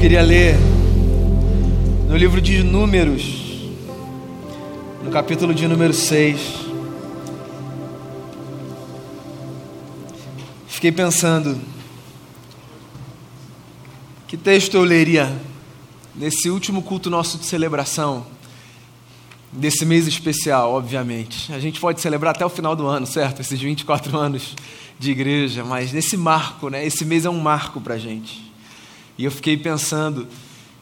queria 0.00 0.22
ler 0.22 0.56
no 2.08 2.16
livro 2.16 2.40
de 2.40 2.62
Números, 2.62 3.68
no 5.04 5.10
capítulo 5.10 5.52
de 5.52 5.68
número 5.68 5.92
6. 5.92 6.40
Fiquei 10.68 10.90
pensando, 10.90 11.60
que 14.26 14.38
texto 14.38 14.74
eu 14.74 14.84
leria 14.84 15.30
nesse 16.16 16.48
último 16.48 16.80
culto 16.80 17.10
nosso 17.10 17.36
de 17.36 17.44
celebração, 17.44 18.24
desse 19.52 19.84
mês 19.84 20.06
especial, 20.06 20.72
obviamente. 20.72 21.52
A 21.52 21.58
gente 21.58 21.78
pode 21.78 22.00
celebrar 22.00 22.34
até 22.34 22.46
o 22.46 22.48
final 22.48 22.74
do 22.74 22.86
ano, 22.86 23.06
certo? 23.06 23.42
Esses 23.42 23.60
24 23.60 24.16
anos 24.16 24.56
de 24.98 25.10
igreja, 25.10 25.62
mas 25.62 25.92
nesse 25.92 26.16
marco, 26.16 26.70
né? 26.70 26.86
Esse 26.86 27.04
mês 27.04 27.26
é 27.26 27.30
um 27.30 27.38
marco 27.38 27.82
para 27.82 27.96
a 27.96 27.98
gente. 27.98 28.49
E 29.20 29.24
eu 29.24 29.30
fiquei 29.30 29.54
pensando, 29.54 30.26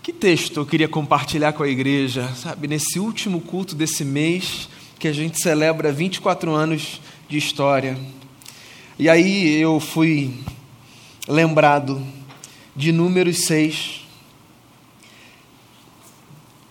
que 0.00 0.12
texto 0.12 0.59
eu 0.59 0.64
queria 0.64 0.86
compartilhar 0.86 1.53
com 1.54 1.64
a 1.64 1.68
igreja, 1.68 2.32
sabe, 2.36 2.68
nesse 2.68 3.00
último 3.00 3.40
culto 3.40 3.75
desse 3.75 4.04
mês 4.04 4.68
que 4.96 5.08
a 5.08 5.13
gente 5.13 5.40
celebra 5.40 5.90
24 5.90 6.53
anos 6.53 7.00
de 7.29 7.36
história. 7.36 7.99
E 8.96 9.08
aí 9.08 9.61
eu 9.61 9.80
fui 9.80 10.32
lembrado 11.27 12.00
de 12.77 12.93
Números 12.93 13.39
6, 13.39 14.03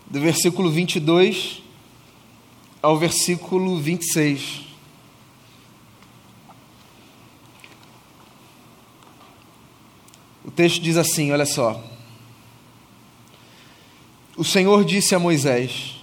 do 0.10 0.22
versículo 0.22 0.72
22 0.72 1.62
ao 2.82 2.98
versículo 2.98 3.78
26. 3.78 4.67
Texto 10.58 10.82
diz 10.82 10.98
assim: 10.98 11.32
olha 11.32 11.46
só. 11.46 11.82
O 14.36 14.44
Senhor 14.44 14.84
disse 14.84 15.14
a 15.14 15.20
Moisés: 15.20 16.02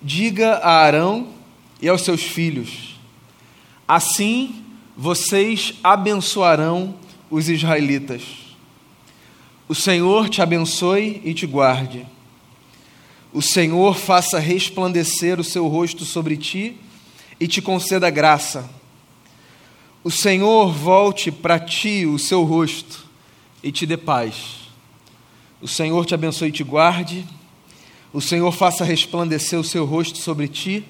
Diga 0.00 0.54
a 0.58 0.76
Arão 0.84 1.28
e 1.82 1.88
aos 1.88 2.02
seus 2.02 2.22
filhos: 2.22 3.00
Assim 3.88 4.64
vocês 4.96 5.74
abençoarão 5.82 6.94
os 7.28 7.48
israelitas. 7.48 8.22
O 9.68 9.74
Senhor 9.74 10.28
te 10.28 10.40
abençoe 10.40 11.20
e 11.24 11.34
te 11.34 11.46
guarde. 11.46 12.06
O 13.32 13.42
Senhor 13.42 13.96
faça 13.96 14.38
resplandecer 14.38 15.40
o 15.40 15.44
seu 15.44 15.66
rosto 15.66 16.04
sobre 16.04 16.36
ti 16.36 16.76
e 17.38 17.48
te 17.48 17.60
conceda 17.60 18.10
graça. 18.10 18.68
O 20.02 20.10
Senhor 20.10 20.72
volte 20.72 21.30
para 21.32 21.58
ti 21.58 22.06
o 22.06 22.18
seu 22.18 22.44
rosto 22.44 23.09
e 23.62 23.70
te 23.70 23.86
dê 23.86 23.96
paz. 23.96 24.60
O 25.60 25.68
Senhor 25.68 26.06
te 26.06 26.14
abençoe 26.14 26.48
e 26.48 26.52
te 26.52 26.64
guarde. 26.64 27.26
O 28.12 28.20
Senhor 28.20 28.50
faça 28.52 28.84
resplandecer 28.84 29.58
o 29.58 29.64
seu 29.64 29.84
rosto 29.84 30.18
sobre 30.18 30.48
ti 30.48 30.84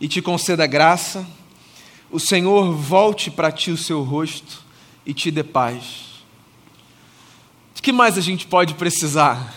e 0.00 0.06
te 0.06 0.20
conceda 0.20 0.66
graça. 0.66 1.26
O 2.10 2.20
Senhor 2.20 2.72
volte 2.72 3.30
para 3.30 3.50
ti 3.50 3.70
o 3.70 3.76
seu 3.76 4.02
rosto 4.02 4.62
e 5.06 5.14
te 5.14 5.30
dê 5.30 5.42
paz. 5.42 6.22
De 7.74 7.82
que 7.82 7.92
mais 7.92 8.16
a 8.16 8.20
gente 8.20 8.46
pode 8.46 8.74
precisar? 8.74 9.54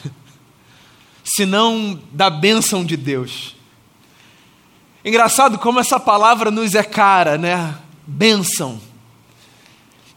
Senão 1.23 1.99
da 2.11 2.29
bênção 2.29 2.85
de 2.85 2.95
Deus. 2.95 3.55
Engraçado 5.03 5.59
como 5.59 5.79
essa 5.79 5.99
palavra 5.99 6.49
nos 6.49 6.73
é 6.73 6.83
cara, 6.83 7.37
né? 7.37 7.77
Bênção. 8.05 8.86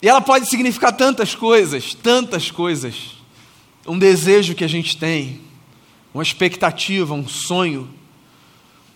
E 0.03 0.09
ela 0.09 0.21
pode 0.21 0.49
significar 0.49 0.93
tantas 0.93 1.35
coisas, 1.35 1.95
tantas 1.95 2.51
coisas. 2.51 3.17
Um 3.87 3.99
desejo 3.99 4.55
que 4.55 4.65
a 4.65 4.69
gente 4.69 4.97
tem, 4.97 5.41
uma 6.15 6.23
expectativa, 6.23 7.15
um 7.15 7.29
sonho, 7.29 7.89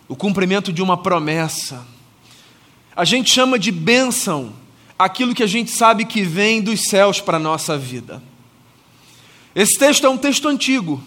o 0.07 0.15
cumprimento 0.15 0.73
de 0.73 0.81
uma 0.81 0.97
promessa. 0.97 1.85
A 2.95 3.05
gente 3.05 3.29
chama 3.29 3.59
de 3.59 3.71
bênção 3.71 4.53
aquilo 4.97 5.35
que 5.35 5.43
a 5.43 5.47
gente 5.47 5.71
sabe 5.71 6.05
que 6.05 6.23
vem 6.23 6.61
dos 6.61 6.83
céus 6.83 7.19
para 7.19 7.37
a 7.37 7.39
nossa 7.39 7.77
vida. 7.77 8.23
Esse 9.53 9.77
texto 9.77 10.05
é 10.05 10.09
um 10.09 10.17
texto 10.17 10.47
antigo, 10.47 11.01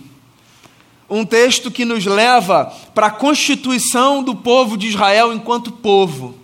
um 1.08 1.24
texto 1.24 1.70
que 1.70 1.84
nos 1.84 2.04
leva 2.06 2.66
para 2.94 3.06
a 3.08 3.10
constituição 3.10 4.22
do 4.22 4.34
povo 4.34 4.76
de 4.76 4.88
Israel 4.88 5.32
enquanto 5.32 5.72
povo. 5.72 6.37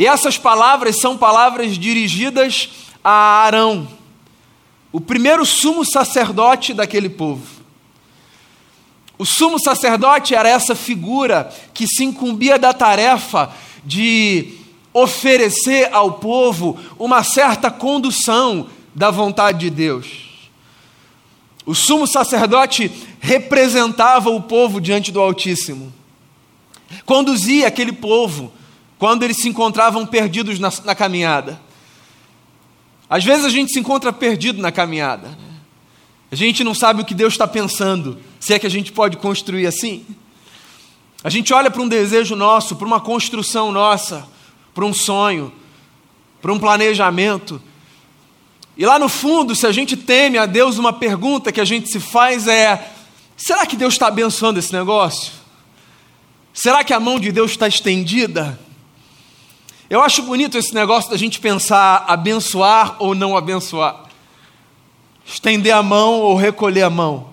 E 0.00 0.06
essas 0.06 0.38
palavras 0.38 0.98
são 0.98 1.14
palavras 1.14 1.76
dirigidas 1.76 2.70
a 3.04 3.44
Arão, 3.44 3.86
o 4.90 4.98
primeiro 4.98 5.44
sumo 5.44 5.84
sacerdote 5.84 6.72
daquele 6.72 7.10
povo. 7.10 7.44
O 9.18 9.26
sumo 9.26 9.58
sacerdote 9.58 10.34
era 10.34 10.48
essa 10.48 10.74
figura 10.74 11.52
que 11.74 11.86
se 11.86 12.02
incumbia 12.02 12.58
da 12.58 12.72
tarefa 12.72 13.52
de 13.84 14.54
oferecer 14.90 15.92
ao 15.92 16.12
povo 16.12 16.80
uma 16.98 17.22
certa 17.22 17.70
condução 17.70 18.70
da 18.94 19.10
vontade 19.10 19.58
de 19.58 19.68
Deus. 19.68 20.06
O 21.66 21.74
sumo 21.74 22.06
sacerdote 22.06 22.90
representava 23.20 24.30
o 24.30 24.40
povo 24.40 24.80
diante 24.80 25.12
do 25.12 25.20
Altíssimo, 25.20 25.92
conduzia 27.04 27.68
aquele 27.68 27.92
povo 27.92 28.50
quando 29.00 29.22
eles 29.22 29.38
se 29.38 29.48
encontravam 29.48 30.04
perdidos 30.04 30.58
na, 30.58 30.70
na 30.84 30.94
caminhada. 30.94 31.58
Às 33.08 33.24
vezes 33.24 33.46
a 33.46 33.48
gente 33.48 33.72
se 33.72 33.80
encontra 33.80 34.12
perdido 34.12 34.60
na 34.60 34.70
caminhada. 34.70 35.36
A 36.30 36.36
gente 36.36 36.62
não 36.62 36.74
sabe 36.74 37.00
o 37.00 37.04
que 37.04 37.14
Deus 37.14 37.32
está 37.32 37.48
pensando, 37.48 38.20
se 38.38 38.52
é 38.52 38.58
que 38.58 38.66
a 38.66 38.70
gente 38.70 38.92
pode 38.92 39.16
construir 39.16 39.66
assim. 39.66 40.04
A 41.24 41.30
gente 41.30 41.52
olha 41.54 41.70
para 41.70 41.80
um 41.80 41.88
desejo 41.88 42.36
nosso, 42.36 42.76
para 42.76 42.86
uma 42.86 43.00
construção 43.00 43.72
nossa, 43.72 44.28
para 44.74 44.84
um 44.84 44.92
sonho, 44.92 45.50
para 46.42 46.52
um 46.52 46.58
planejamento. 46.58 47.60
E 48.76 48.84
lá 48.84 48.98
no 48.98 49.08
fundo, 49.08 49.56
se 49.56 49.66
a 49.66 49.72
gente 49.72 49.96
teme 49.96 50.36
a 50.36 50.44
Deus, 50.44 50.76
uma 50.76 50.92
pergunta 50.92 51.50
que 51.50 51.60
a 51.60 51.64
gente 51.64 51.90
se 51.90 51.98
faz 51.98 52.46
é: 52.46 52.92
será 53.34 53.64
que 53.64 53.76
Deus 53.76 53.94
está 53.94 54.08
abençoando 54.08 54.58
esse 54.58 54.74
negócio? 54.74 55.32
Será 56.52 56.84
que 56.84 56.92
a 56.92 57.00
mão 57.00 57.18
de 57.18 57.32
Deus 57.32 57.52
está 57.52 57.66
estendida? 57.66 58.60
Eu 59.90 60.00
acho 60.00 60.22
bonito 60.22 60.56
esse 60.56 60.72
negócio 60.72 61.10
da 61.10 61.16
gente 61.16 61.40
pensar 61.40 62.04
abençoar 62.06 62.94
ou 63.00 63.12
não 63.12 63.36
abençoar, 63.36 64.04
estender 65.26 65.74
a 65.74 65.82
mão 65.82 66.20
ou 66.20 66.36
recolher 66.36 66.82
a 66.82 66.90
mão. 66.90 67.30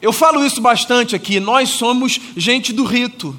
Eu 0.00 0.10
falo 0.10 0.42
isso 0.42 0.62
bastante 0.62 1.14
aqui, 1.14 1.38
nós 1.38 1.68
somos 1.68 2.18
gente 2.34 2.72
do 2.72 2.82
rito. 2.84 3.38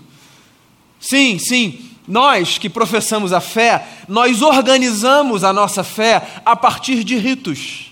Sim, 0.99 1.39
sim, 1.39 1.89
nós 2.07 2.59
que 2.59 2.69
professamos 2.69 3.33
a 3.33 3.41
fé, 3.41 3.87
nós 4.07 4.43
organizamos 4.43 5.43
a 5.43 5.51
nossa 5.51 5.83
fé 5.83 6.41
a 6.45 6.55
partir 6.55 7.03
de 7.03 7.17
ritos, 7.17 7.91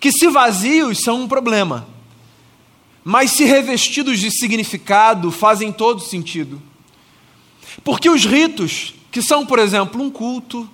que 0.00 0.10
se 0.10 0.28
vazios 0.28 1.00
são 1.00 1.20
um 1.20 1.28
problema, 1.28 1.86
mas 3.04 3.32
se 3.32 3.44
revestidos 3.44 4.18
de 4.18 4.30
significado 4.30 5.30
fazem 5.30 5.70
todo 5.70 6.00
sentido. 6.00 6.71
Porque 7.82 8.08
os 8.08 8.24
ritos, 8.24 8.94
que 9.10 9.22
são, 9.22 9.46
por 9.46 9.58
exemplo, 9.58 10.02
um 10.02 10.10
culto, 10.10 10.68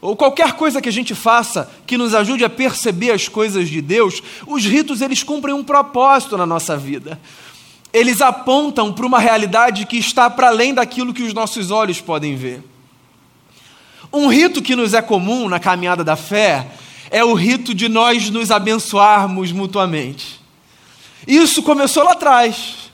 ou 0.00 0.16
qualquer 0.16 0.52
coisa 0.52 0.80
que 0.80 0.88
a 0.88 0.92
gente 0.92 1.14
faça 1.14 1.70
que 1.86 1.98
nos 1.98 2.14
ajude 2.14 2.44
a 2.44 2.50
perceber 2.50 3.10
as 3.10 3.28
coisas 3.28 3.68
de 3.68 3.80
Deus, 3.80 4.22
os 4.46 4.64
ritos 4.64 5.00
eles 5.00 5.22
cumprem 5.22 5.54
um 5.54 5.64
propósito 5.64 6.36
na 6.36 6.46
nossa 6.46 6.76
vida. 6.76 7.20
Eles 7.92 8.20
apontam 8.20 8.92
para 8.92 9.06
uma 9.06 9.18
realidade 9.18 9.86
que 9.86 9.96
está 9.96 10.30
para 10.30 10.48
além 10.48 10.72
daquilo 10.72 11.14
que 11.14 11.22
os 11.22 11.34
nossos 11.34 11.70
olhos 11.70 12.00
podem 12.00 12.36
ver. 12.36 12.62
Um 14.12 14.28
rito 14.28 14.62
que 14.62 14.76
nos 14.76 14.94
é 14.94 15.02
comum 15.02 15.48
na 15.48 15.58
caminhada 15.58 16.04
da 16.04 16.16
fé 16.16 16.66
é 17.10 17.24
o 17.24 17.34
rito 17.34 17.74
de 17.74 17.88
nós 17.88 18.30
nos 18.30 18.50
abençoarmos 18.50 19.50
mutuamente. 19.52 20.40
Isso 21.26 21.62
começou 21.62 22.04
lá 22.04 22.12
atrás. 22.12 22.90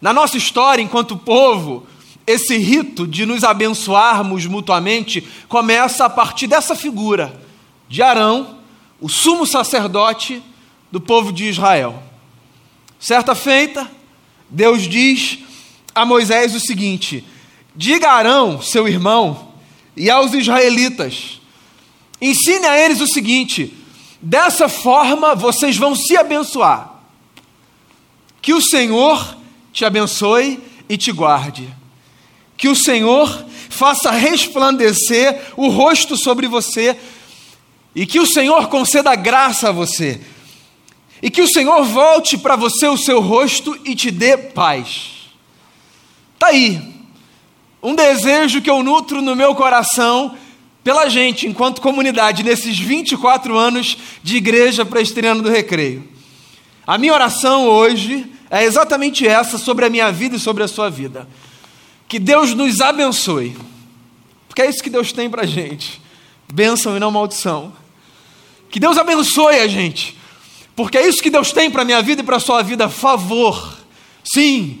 Na 0.00 0.12
nossa 0.12 0.36
história, 0.36 0.82
enquanto 0.82 1.16
povo, 1.16 1.86
esse 2.30 2.56
rito 2.56 3.06
de 3.06 3.26
nos 3.26 3.42
abençoarmos 3.42 4.46
mutuamente 4.46 5.26
começa 5.48 6.04
a 6.04 6.10
partir 6.10 6.46
dessa 6.46 6.74
figura 6.74 7.40
de 7.88 8.02
Arão, 8.02 8.58
o 9.00 9.08
sumo 9.08 9.44
sacerdote 9.44 10.42
do 10.92 11.00
povo 11.00 11.32
de 11.32 11.46
Israel. 11.46 12.00
Certa 12.98 13.34
feita, 13.34 13.90
Deus 14.48 14.82
diz 14.82 15.40
a 15.94 16.06
Moisés 16.06 16.54
o 16.54 16.60
seguinte: 16.60 17.24
Diga 17.74 18.08
a 18.08 18.14
Arão, 18.14 18.62
seu 18.62 18.86
irmão, 18.86 19.54
e 19.96 20.08
aos 20.08 20.32
israelitas, 20.32 21.40
ensine 22.20 22.66
a 22.66 22.78
eles 22.78 23.00
o 23.00 23.06
seguinte: 23.06 23.74
dessa 24.22 24.68
forma 24.68 25.34
vocês 25.34 25.76
vão 25.76 25.96
se 25.96 26.16
abençoar. 26.16 26.94
Que 28.40 28.54
o 28.54 28.62
Senhor 28.62 29.36
te 29.72 29.84
abençoe 29.84 30.60
e 30.88 30.96
te 30.96 31.10
guarde 31.12 31.79
que 32.60 32.68
o 32.68 32.76
Senhor 32.76 33.46
faça 33.70 34.10
resplandecer 34.10 35.54
o 35.56 35.68
rosto 35.68 36.14
sobre 36.14 36.46
você 36.46 36.94
E 37.96 38.04
que 38.04 38.20
o 38.20 38.26
Senhor 38.26 38.68
conceda 38.68 39.16
graça 39.16 39.70
a 39.70 39.72
você. 39.72 40.20
E 41.22 41.30
que 41.30 41.40
o 41.40 41.48
Senhor 41.48 41.82
volte 41.84 42.36
para 42.36 42.56
você 42.56 42.86
o 42.86 42.98
seu 42.98 43.20
rosto 43.20 43.76
e 43.84 43.96
te 43.96 44.10
dê 44.10 44.36
paz. 44.36 45.30
Está 46.34 46.48
aí. 46.48 46.80
Um 47.82 47.94
desejo 47.94 48.60
que 48.60 48.70
eu 48.70 48.82
nutro 48.82 49.22
no 49.22 49.34
meu 49.34 49.54
coração 49.54 50.36
pela 50.84 51.08
gente, 51.08 51.46
enquanto 51.46 51.80
comunidade, 51.80 52.42
nesses 52.42 52.78
24 52.78 53.56
anos 53.56 53.96
de 54.22 54.36
igreja 54.36 54.84
presbiteriana 54.84 55.42
do 55.42 55.50
Recreio. 55.50 56.06
A 56.86 56.96
minha 56.96 57.14
oração 57.14 57.66
hoje 57.66 58.30
é 58.50 58.64
exatamente 58.64 59.26
essa 59.26 59.58
sobre 59.58 59.86
a 59.86 59.90
minha 59.90 60.12
vida 60.12 60.36
e 60.36 60.40
sobre 60.40 60.62
a 60.62 60.68
sua 60.68 60.90
vida. 60.90 61.26
Que 62.10 62.18
Deus 62.18 62.54
nos 62.54 62.80
abençoe, 62.80 63.56
porque 64.48 64.62
é 64.62 64.68
isso 64.68 64.82
que 64.82 64.90
Deus 64.90 65.12
tem 65.12 65.30
para 65.30 65.42
a 65.42 65.46
gente: 65.46 66.02
bênção 66.52 66.96
e 66.96 66.98
não 66.98 67.08
maldição. 67.08 67.72
Que 68.68 68.80
Deus 68.80 68.98
abençoe 68.98 69.60
a 69.60 69.68
gente, 69.68 70.18
porque 70.74 70.98
é 70.98 71.06
isso 71.06 71.22
que 71.22 71.30
Deus 71.30 71.52
tem 71.52 71.70
para 71.70 71.82
a 71.82 71.84
minha 71.84 72.02
vida 72.02 72.20
e 72.20 72.24
para 72.24 72.38
a 72.38 72.40
sua 72.40 72.62
vida: 72.62 72.88
favor. 72.88 73.78
Sim, 74.24 74.80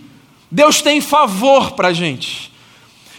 Deus 0.50 0.82
tem 0.82 1.00
favor 1.00 1.70
para 1.70 1.88
a 1.88 1.92
gente. 1.92 2.50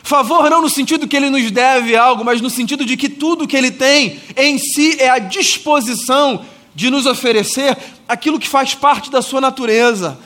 Favor 0.04 0.50
não 0.50 0.62
no 0.62 0.70
sentido 0.70 1.08
que 1.08 1.16
ele 1.16 1.30
nos 1.30 1.50
deve 1.50 1.96
algo, 1.96 2.26
mas 2.26 2.42
no 2.42 2.50
sentido 2.50 2.84
de 2.84 2.98
que 2.98 3.08
tudo 3.08 3.48
que 3.48 3.56
ele 3.56 3.72
tem 3.72 4.20
em 4.36 4.58
si 4.58 4.98
é 5.00 5.10
a 5.10 5.20
disposição 5.20 6.46
de 6.76 6.90
nos 6.90 7.06
oferecer 7.06 7.78
aquilo 8.10 8.38
que 8.38 8.50
faz 8.50 8.76
parte 8.76 9.10
da 9.10 9.22
sua 9.22 9.40
natureza. 9.40 10.20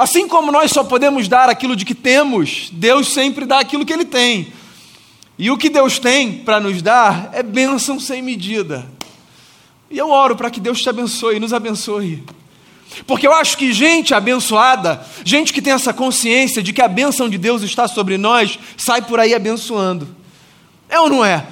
Assim 0.00 0.26
como 0.26 0.50
nós 0.50 0.70
só 0.70 0.82
podemos 0.82 1.28
dar 1.28 1.50
aquilo 1.50 1.76
de 1.76 1.84
que 1.84 1.94
temos, 1.94 2.70
Deus 2.72 3.12
sempre 3.12 3.44
dá 3.44 3.58
aquilo 3.58 3.84
que 3.84 3.92
Ele 3.92 4.06
tem. 4.06 4.50
E 5.38 5.50
o 5.50 5.58
que 5.58 5.68
Deus 5.68 5.98
tem 5.98 6.38
para 6.38 6.58
nos 6.58 6.80
dar 6.80 7.28
é 7.34 7.42
bênção 7.42 8.00
sem 8.00 8.22
medida. 8.22 8.90
E 9.90 9.98
eu 9.98 10.08
oro 10.08 10.34
para 10.34 10.48
que 10.48 10.58
Deus 10.58 10.80
te 10.80 10.88
abençoe, 10.88 11.38
nos 11.38 11.52
abençoe. 11.52 12.24
Porque 13.06 13.26
eu 13.26 13.34
acho 13.34 13.58
que 13.58 13.74
gente 13.74 14.14
abençoada, 14.14 15.06
gente 15.22 15.52
que 15.52 15.60
tem 15.60 15.74
essa 15.74 15.92
consciência 15.92 16.62
de 16.62 16.72
que 16.72 16.80
a 16.80 16.88
bênção 16.88 17.28
de 17.28 17.36
Deus 17.36 17.60
está 17.60 17.86
sobre 17.86 18.16
nós, 18.16 18.58
sai 18.78 19.02
por 19.02 19.20
aí 19.20 19.34
abençoando. 19.34 20.08
É 20.88 20.98
ou 20.98 21.10
não 21.10 21.22
é? 21.22 21.46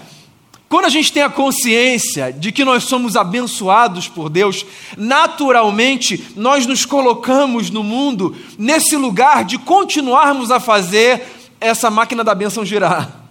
Quando 0.69 0.85
a 0.85 0.91
gente 0.91 1.13
tem 1.13 1.23
a 1.23 1.31
consciência 1.31 2.31
de 2.31 2.53
que 2.53 2.65
nós 2.65 2.85
somos 2.85 3.17
abençoados 3.17 4.07
por 4.07 4.29
Deus, 4.29 4.67
naturalmente 4.99 6.23
nós 6.37 6.67
nos 6.67 6.85
colocamos 6.85 7.71
no 7.71 7.83
mundo 7.83 8.37
nesse 8.59 8.95
lugar 8.95 9.45
de 9.45 9.57
continuarmos 9.57 10.51
a 10.51 10.61
fazer 10.61 11.27
essa 11.59 11.91
máquina 11.91 12.23
da 12.23 12.35
bênção 12.35 12.67
girar. 12.67 13.25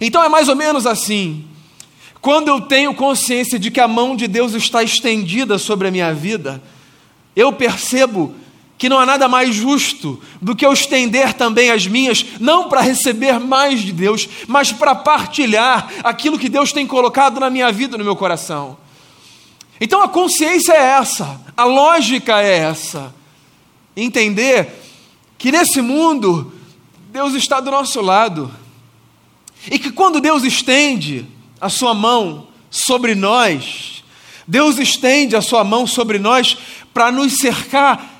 Então 0.00 0.22
é 0.22 0.28
mais 0.28 0.48
ou 0.48 0.54
menos 0.54 0.86
assim. 0.86 1.44
Quando 2.20 2.46
eu 2.46 2.60
tenho 2.60 2.94
consciência 2.94 3.58
de 3.58 3.68
que 3.68 3.80
a 3.80 3.88
mão 3.88 4.14
de 4.14 4.28
Deus 4.28 4.54
está 4.54 4.84
estendida 4.84 5.58
sobre 5.58 5.88
a 5.88 5.90
minha 5.90 6.14
vida, 6.14 6.62
eu 7.34 7.52
percebo 7.52 8.32
que 8.82 8.88
não 8.88 8.98
há 8.98 9.06
nada 9.06 9.28
mais 9.28 9.54
justo 9.54 10.20
do 10.40 10.56
que 10.56 10.66
eu 10.66 10.72
estender 10.72 11.34
também 11.34 11.70
as 11.70 11.86
minhas, 11.86 12.26
não 12.40 12.68
para 12.68 12.80
receber 12.80 13.38
mais 13.38 13.80
de 13.80 13.92
Deus, 13.92 14.28
mas 14.48 14.72
para 14.72 14.92
partilhar 14.92 15.88
aquilo 16.02 16.36
que 16.36 16.48
Deus 16.48 16.72
tem 16.72 16.84
colocado 16.84 17.38
na 17.38 17.48
minha 17.48 17.70
vida, 17.70 17.96
no 17.96 18.02
meu 18.02 18.16
coração. 18.16 18.76
Então 19.80 20.02
a 20.02 20.08
consciência 20.08 20.72
é 20.72 20.98
essa, 20.98 21.40
a 21.56 21.62
lógica 21.62 22.42
é 22.42 22.58
essa. 22.58 23.14
Entender 23.96 24.68
que 25.38 25.52
nesse 25.52 25.80
mundo, 25.80 26.52
Deus 27.12 27.34
está 27.34 27.60
do 27.60 27.70
nosso 27.70 28.00
lado. 28.00 28.52
E 29.70 29.78
que 29.78 29.92
quando 29.92 30.20
Deus 30.20 30.42
estende 30.42 31.24
a 31.60 31.68
sua 31.68 31.94
mão 31.94 32.48
sobre 32.68 33.14
nós, 33.14 34.02
Deus 34.44 34.76
estende 34.80 35.36
a 35.36 35.40
sua 35.40 35.62
mão 35.62 35.86
sobre 35.86 36.18
nós 36.18 36.58
para 36.92 37.12
nos 37.12 37.34
cercar 37.34 38.10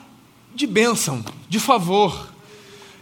de 0.54 0.66
bênção, 0.66 1.24
de 1.48 1.58
favor. 1.58 2.32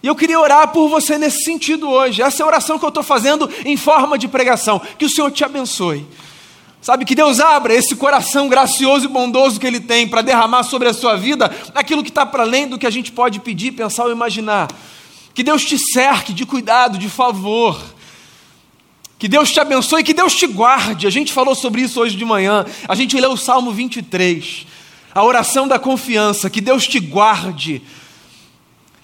E 0.02 0.06
eu 0.06 0.14
queria 0.14 0.41
orar 0.41 0.69
por 0.69 0.88
você 0.88 1.19
nesse 1.19 1.44
sentido 1.44 1.88
hoje. 1.88 2.23
Essa 2.23 2.43
é 2.43 2.44
a 2.44 2.47
oração 2.47 2.79
que 2.79 2.85
eu 2.85 2.88
estou 2.88 3.02
fazendo 3.02 3.50
em 3.64 3.76
forma 3.76 4.17
de 4.17 4.29
pregação. 4.29 4.81
Que 4.99 5.05
o 5.05 5.11
Senhor 5.11 5.31
te 5.31 5.44
abençoe. 5.44 6.06
Sabe, 6.81 7.05
que 7.05 7.14
Deus 7.14 7.41
abra 7.41 7.75
esse 7.75 7.94
coração 7.94 8.49
gracioso 8.49 9.05
e 9.05 9.08
bondoso 9.08 9.61
que 9.61 9.67
Ele 9.67 9.81
tem 9.81 10.08
para 10.08 10.23
derramar 10.23 10.62
sobre 10.62 10.88
a 10.88 10.94
sua 10.94 11.14
vida 11.14 11.55
aquilo 11.75 12.02
que 12.02 12.08
está 12.08 12.25
para 12.25 12.43
além 12.43 12.67
do 12.67 12.79
que 12.79 12.87
a 12.87 12.91
gente 12.91 13.12
pode 13.12 13.38
pedir, 13.41 13.73
pensar 13.73 14.05
ou 14.05 14.12
imaginar. 14.12 14.69
Que 15.35 15.43
Deus 15.43 15.62
te 15.62 15.79
cerque 15.79 16.32
de 16.32 16.46
cuidado, 16.46 16.96
de 16.96 17.11
favor. 17.11 17.79
Que 19.19 19.29
Deus 19.29 19.53
te 19.53 19.61
abençoe, 19.61 20.03
que 20.03 20.14
Deus 20.14 20.35
te 20.35 20.46
guarde. 20.46 21.06
A 21.06 21.11
gente 21.11 21.35
falou 21.35 21.55
sobre 21.55 21.82
isso 21.82 22.00
hoje 22.00 22.17
de 22.17 22.25
manhã. 22.25 22.64
A 22.88 22.94
gente 22.94 23.20
leu 23.20 23.32
o 23.32 23.37
Salmo 23.37 23.70
23 23.70 24.67
a 25.15 25.25
oração 25.25 25.67
da 25.67 25.79
confiança, 25.79 26.49
que 26.49 26.61
Deus 26.61 26.87
te 26.87 27.01
guarde. 27.01 27.83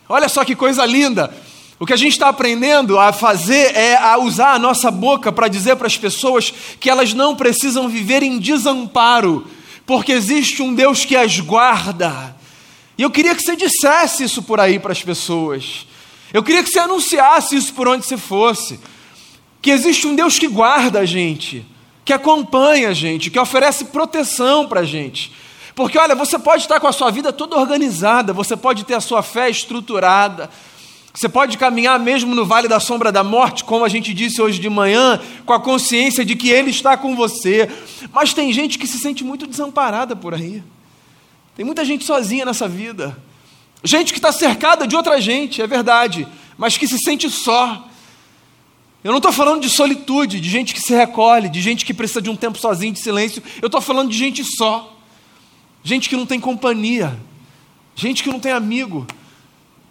Olha 0.09 0.29
só 0.29 0.45
que 0.45 0.55
coisa 0.55 0.85
linda. 0.87 1.35
O 1.79 1.85
que 1.85 1.93
a 1.93 1.97
gente 1.97 2.13
está 2.13 2.29
aprendendo 2.29 2.99
a 2.99 3.13
fazer 3.13 3.77
é 3.77 3.97
a 3.97 4.17
usar 4.17 4.55
a 4.55 4.59
nossa 4.59 4.91
boca 4.91 5.31
para 5.31 5.49
dizer 5.49 5.77
para 5.77 5.87
as 5.87 5.97
pessoas 5.97 6.53
que 6.81 6.89
elas 6.89 7.13
não 7.13 7.37
precisam 7.37 7.89
viver 7.89 8.23
em 8.23 8.39
desamparo, 8.39 9.47
porque 9.85 10.13
existe 10.13 10.63
um 10.63 10.75
Deus 10.75 11.05
que 11.05 11.17
as 11.17 11.39
guarda. 11.41 12.35
E 12.97 13.03
eu 13.03 13.11
queria 13.11 13.35
que 13.35 13.43
você 13.43 13.55
dissesse 13.55 14.25
isso 14.25 14.43
por 14.43 14.59
aí 14.59 14.79
para 14.79 14.93
as 14.93 15.03
pessoas. 15.03 15.87
Eu 16.33 16.43
queria 16.43 16.63
que 16.63 16.71
você 16.71 16.79
anunciasse 16.79 17.57
isso 17.57 17.75
por 17.75 17.89
onde 17.89 18.07
você 18.07 18.17
fosse. 18.17 18.81
Que 19.61 19.71
existe 19.71 20.07
um 20.07 20.15
Deus 20.15 20.39
que 20.39 20.47
guarda 20.47 21.01
a 21.01 21.05
gente, 21.05 21.67
que 22.05 22.13
acompanha 22.13 22.91
a 22.91 22.95
gente, 22.95 23.31
que 23.31 23.39
oferece 23.39 23.87
proteção 23.87 24.67
para 24.67 24.81
a 24.81 24.85
gente 24.85 25.31
porque 25.77 25.99
olha, 25.99 26.15
você 26.15 26.39
pode 26.39 26.63
estar 26.63 26.81
com 26.81 26.87
a 26.87 26.93
sua 26.93 27.11
vida 27.11 27.31
toda 27.35 27.55
organizada, 27.55 28.33
você 28.33 28.57
pode 28.57 28.83
ter 28.83 28.95
a 28.95 29.01
sua 29.01 29.23
fé 29.23 29.51
estruturada, 29.51 30.49
você 31.13 31.29
pode 31.29 31.59
caminhar 31.59 32.01
mesmo 32.01 32.35
no 32.35 32.47
vale 32.47 32.67
da 32.67 32.81
sombra 32.81 33.13
da 33.13 33.23
morte, 33.23 33.63
como 33.63 33.85
a 33.85 33.89
gente 33.89 34.15
disse 34.15 34.41
hoje 34.41 34.59
de 34.59 34.71
manhã, 34.71 35.21
com 35.45 35.53
a 35.53 35.61
consciência 35.61 36.25
de 36.25 36.35
que 36.35 36.49
Ele 36.49 36.71
está 36.71 36.97
com 36.97 37.15
você. 37.15 37.71
Mas 38.11 38.33
tem 38.33 38.55
gente 38.55 38.79
que 38.79 38.87
se 38.87 38.99
sente 38.99 39.23
muito 39.23 39.47
desamparada 39.47 40.17
por 40.17 40.33
aí. 40.33 40.63
Tem 41.55 41.65
muita 41.65 41.85
gente 41.85 42.07
sozinha 42.07 42.47
nessa 42.47 42.67
vida. 42.67 43.15
Gente 43.85 44.15
que 44.15 44.19
está 44.19 44.33
cercada 44.33 44.87
de 44.87 44.97
outra 44.97 45.21
gente, 45.21 45.61
é 45.61 45.67
verdade, 45.67 46.27
mas 46.57 46.79
que 46.79 46.89
se 46.89 46.99
sente 46.99 47.29
só. 47.29 47.87
Eu 49.05 49.11
não 49.11 49.19
estou 49.19 49.33
falando 49.33 49.61
de 49.61 49.69
solitude, 49.69 50.41
de 50.41 50.49
gente 50.49 50.73
que 50.73 50.81
se 50.81 50.95
recolhe, 50.95 51.51
de 51.51 51.61
gente 51.61 51.85
que 51.85 51.93
precisa 51.93 52.23
de 52.23 52.31
um 52.31 52.37
tempo 52.37 52.57
sozinho, 52.57 52.95
de 52.95 52.99
silêncio. 52.99 53.43
Eu 53.61 53.67
estou 53.67 53.83
falando 53.83 54.09
de 54.09 54.17
gente 54.17 54.43
só 54.43 54.96
gente 55.87 56.09
que 56.09 56.17
não 56.17 56.27
tem 56.27 56.41
companhia, 56.41 57.17
gente 57.95 58.21
que 58.21 58.29
não 58.29 58.41
tem 58.41 58.51
amigo, 58.51 59.07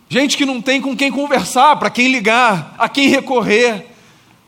gente 0.09 0.35
que 0.35 0.45
não 0.45 0.61
tem 0.61 0.81
com 0.81 0.93
quem 0.93 1.09
conversar, 1.09 1.77
para 1.77 1.89
quem 1.89 2.11
ligar, 2.11 2.75
a 2.77 2.89
quem 2.89 3.07
recorrer, 3.07 3.87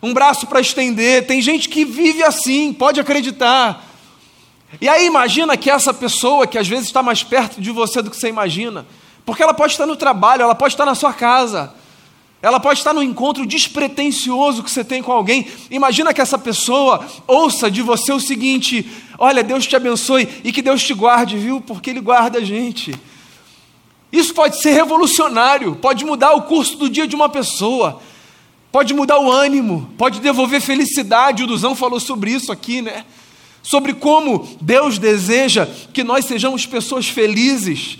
um 0.03 0.13
braço 0.13 0.45
para 0.45 0.59
estender. 0.59 1.25
Tem 1.25 1.41
gente 1.41 1.69
que 1.69 1.85
vive 1.85 2.21
assim, 2.21 2.73
pode 2.73 2.99
acreditar. 2.99 3.81
E 4.81 4.89
aí 4.89 5.05
imagina 5.05 5.55
que 5.55 5.69
essa 5.69 5.93
pessoa 5.93 6.45
que 6.45 6.57
às 6.57 6.67
vezes 6.67 6.87
está 6.87 7.01
mais 7.01 7.23
perto 7.23 7.61
de 7.61 7.71
você 7.71 8.01
do 8.01 8.09
que 8.09 8.17
você 8.17 8.27
imagina, 8.27 8.85
porque 9.25 9.41
ela 9.41 9.53
pode 9.53 9.71
estar 9.71 9.85
no 9.85 9.95
trabalho, 9.95 10.41
ela 10.41 10.53
pode 10.53 10.73
estar 10.73 10.85
na 10.85 10.95
sua 10.95 11.13
casa, 11.13 11.73
ela 12.41 12.59
pode 12.59 12.79
estar 12.79 12.93
no 12.93 13.01
encontro 13.01 13.45
despretensioso 13.45 14.61
que 14.61 14.69
você 14.69 14.83
tem 14.83 15.01
com 15.01 15.11
alguém. 15.11 15.47
Imagina 15.71 16.13
que 16.13 16.21
essa 16.21 16.37
pessoa 16.37 17.05
ouça 17.25 17.69
de 17.69 17.81
você 17.81 18.11
o 18.11 18.19
seguinte: 18.19 18.87
Olha, 19.17 19.43
Deus 19.43 19.65
te 19.65 19.75
abençoe 19.75 20.27
e 20.43 20.51
que 20.51 20.61
Deus 20.61 20.83
te 20.83 20.93
guarde, 20.93 21.37
viu? 21.37 21.59
Porque 21.59 21.89
Ele 21.89 21.99
guarda 21.99 22.37
a 22.37 22.43
gente. 22.43 22.93
Isso 24.11 24.33
pode 24.33 24.61
ser 24.61 24.71
revolucionário, 24.71 25.75
pode 25.75 26.05
mudar 26.05 26.33
o 26.33 26.43
curso 26.43 26.77
do 26.77 26.89
dia 26.89 27.07
de 27.07 27.15
uma 27.15 27.27
pessoa, 27.27 28.01
pode 28.71 28.93
mudar 28.93 29.19
o 29.19 29.31
ânimo, 29.31 29.89
pode 29.97 30.21
devolver 30.21 30.61
felicidade. 30.61 31.43
O 31.43 31.47
Duzão 31.47 31.75
falou 31.75 31.99
sobre 31.99 32.31
isso 32.31 32.51
aqui, 32.51 32.81
né? 32.81 33.03
Sobre 33.63 33.93
como 33.93 34.47
Deus 34.61 34.99
deseja 34.99 35.67
que 35.91 36.03
nós 36.03 36.23
sejamos 36.25 36.65
pessoas 36.67 37.09
felizes 37.09 37.97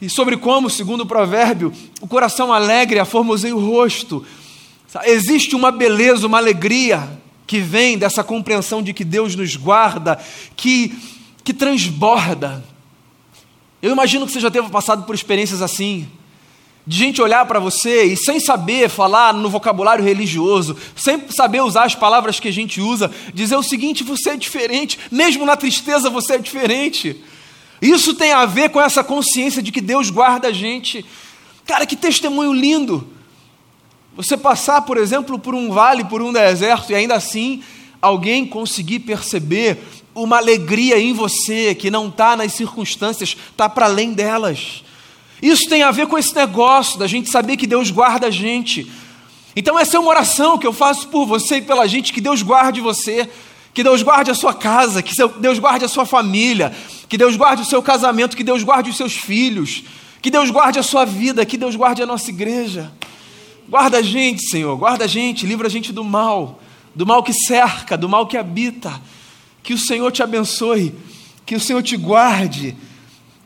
e 0.00 0.10
sobre 0.10 0.36
como, 0.36 0.68
segundo 0.68 1.02
o 1.02 1.06
provérbio, 1.06 1.72
o 2.00 2.06
coração 2.06 2.52
alegre 2.52 2.98
aformoseia 2.98 3.56
o 3.56 3.64
rosto. 3.64 4.24
Existe 5.04 5.56
uma 5.56 5.70
beleza, 5.70 6.26
uma 6.26 6.38
alegria 6.38 7.18
que 7.46 7.60
vem 7.60 7.96
dessa 7.96 8.22
compreensão 8.24 8.82
de 8.82 8.92
que 8.92 9.04
Deus 9.04 9.34
nos 9.34 9.56
guarda, 9.56 10.18
que, 10.54 10.96
que 11.42 11.54
transborda. 11.54 12.62
Eu 13.80 13.92
imagino 13.92 14.26
que 14.26 14.32
você 14.32 14.40
já 14.40 14.50
teve 14.50 14.68
passado 14.68 15.04
por 15.04 15.14
experiências 15.14 15.62
assim, 15.62 16.08
de 16.86 16.96
gente 16.96 17.22
olhar 17.22 17.44
para 17.46 17.58
você 17.58 18.04
e 18.04 18.16
sem 18.16 18.38
saber 18.38 18.88
falar 18.88 19.32
no 19.32 19.48
vocabulário 19.48 20.04
religioso, 20.04 20.76
sem 20.94 21.28
saber 21.30 21.62
usar 21.62 21.84
as 21.84 21.94
palavras 21.94 22.38
que 22.38 22.48
a 22.48 22.52
gente 22.52 22.80
usa, 22.80 23.10
dizer 23.32 23.56
o 23.56 23.62
seguinte: 23.62 24.04
você 24.04 24.30
é 24.30 24.36
diferente, 24.36 24.98
mesmo 25.10 25.46
na 25.46 25.56
tristeza 25.56 26.10
você 26.10 26.34
é 26.34 26.38
diferente. 26.38 27.22
Isso 27.80 28.14
tem 28.14 28.32
a 28.32 28.46
ver 28.46 28.70
com 28.70 28.80
essa 28.80 29.04
consciência 29.04 29.62
de 29.62 29.70
que 29.70 29.80
Deus 29.80 30.10
guarda 30.10 30.48
a 30.48 30.52
gente. 30.52 31.04
Cara, 31.66 31.86
que 31.86 31.96
testemunho 31.96 32.52
lindo! 32.52 33.06
Você 34.16 34.36
passar, 34.36 34.82
por 34.82 34.96
exemplo, 34.96 35.38
por 35.38 35.54
um 35.54 35.70
vale, 35.70 36.04
por 36.04 36.22
um 36.22 36.32
deserto, 36.32 36.90
e 36.90 36.94
ainda 36.94 37.14
assim 37.14 37.62
alguém 38.00 38.46
conseguir 38.46 39.00
perceber 39.00 39.78
uma 40.14 40.38
alegria 40.38 40.98
em 40.98 41.12
você 41.12 41.74
que 41.74 41.90
não 41.90 42.08
está 42.08 42.34
nas 42.34 42.54
circunstâncias, 42.54 43.36
está 43.50 43.68
para 43.68 43.86
além 43.86 44.14
delas. 44.14 44.82
Isso 45.42 45.68
tem 45.68 45.82
a 45.82 45.90
ver 45.90 46.06
com 46.06 46.16
esse 46.16 46.34
negócio 46.34 46.98
da 46.98 47.06
gente 47.06 47.28
saber 47.28 47.58
que 47.58 47.66
Deus 47.66 47.90
guarda 47.90 48.28
a 48.28 48.30
gente. 48.30 48.90
Então, 49.54 49.78
essa 49.78 49.96
é 49.96 50.00
uma 50.00 50.08
oração 50.08 50.56
que 50.56 50.66
eu 50.66 50.72
faço 50.72 51.08
por 51.08 51.26
você 51.26 51.56
e 51.56 51.62
pela 51.62 51.86
gente, 51.86 52.12
que 52.12 52.20
Deus 52.20 52.42
guarde 52.42 52.80
você, 52.80 53.28
que 53.74 53.82
Deus 53.82 54.02
guarde 54.02 54.30
a 54.30 54.34
sua 54.34 54.54
casa, 54.54 55.02
que 55.02 55.12
Deus 55.38 55.58
guarde 55.58 55.84
a 55.84 55.88
sua 55.88 56.06
família, 56.06 56.74
que 57.08 57.16
Deus 57.16 57.36
guarde 57.36 57.62
o 57.62 57.64
seu 57.66 57.82
casamento, 57.82 58.36
que 58.36 58.44
Deus 58.44 58.62
guarde 58.62 58.90
os 58.90 58.96
seus 58.96 59.14
filhos, 59.14 59.84
que 60.20 60.30
Deus 60.30 60.50
guarde 60.50 60.78
a 60.78 60.82
sua 60.82 61.04
vida, 61.04 61.46
que 61.46 61.56
Deus 61.56 61.76
guarde 61.76 62.02
a 62.02 62.06
nossa 62.06 62.30
igreja. 62.30 62.92
Guarda 63.68 63.98
a 63.98 64.02
gente, 64.02 64.48
Senhor, 64.48 64.76
guarda 64.76 65.04
a 65.04 65.08
gente, 65.08 65.46
livra 65.46 65.66
a 65.66 65.70
gente 65.70 65.92
do 65.92 66.04
mal, 66.04 66.60
do 66.94 67.06
mal 67.06 67.22
que 67.22 67.32
cerca, 67.32 67.96
do 67.96 68.08
mal 68.08 68.26
que 68.26 68.36
habita. 68.36 69.00
Que 69.62 69.74
o 69.74 69.78
Senhor 69.78 70.10
te 70.12 70.22
abençoe, 70.22 70.94
que 71.44 71.54
o 71.54 71.60
Senhor 71.60 71.82
te 71.82 71.96
guarde, 71.96 72.76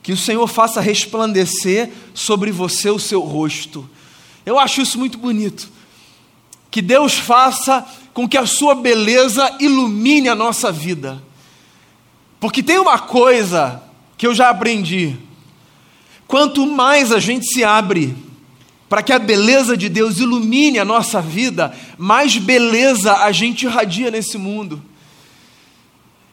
que 0.02 0.12
o 0.12 0.16
Senhor 0.16 0.46
faça 0.46 0.80
resplandecer 0.80 1.90
sobre 2.14 2.50
você 2.50 2.90
o 2.90 2.98
seu 2.98 3.20
rosto. 3.20 3.88
Eu 4.44 4.58
acho 4.58 4.80
isso 4.80 4.98
muito 4.98 5.18
bonito. 5.18 5.70
Que 6.70 6.80
Deus 6.80 7.14
faça 7.14 7.86
com 8.12 8.28
que 8.28 8.38
a 8.38 8.46
sua 8.46 8.74
beleza 8.74 9.56
ilumine 9.60 10.28
a 10.28 10.34
nossa 10.34 10.70
vida. 10.70 11.22
Porque 12.40 12.62
tem 12.62 12.78
uma 12.78 12.98
coisa 12.98 13.82
que 14.16 14.26
eu 14.26 14.34
já 14.34 14.48
aprendi: 14.48 15.14
quanto 16.26 16.66
mais 16.66 17.12
a 17.12 17.20
gente 17.20 17.46
se 17.46 17.62
abre 17.62 18.16
para 18.88 19.02
que 19.02 19.12
a 19.12 19.20
beleza 19.20 19.76
de 19.76 19.88
Deus 19.88 20.18
ilumine 20.18 20.80
a 20.80 20.84
nossa 20.84 21.20
vida, 21.20 21.72
mais 21.96 22.36
beleza 22.38 23.18
a 23.18 23.30
gente 23.30 23.66
irradia 23.66 24.10
nesse 24.10 24.36
mundo. 24.36 24.82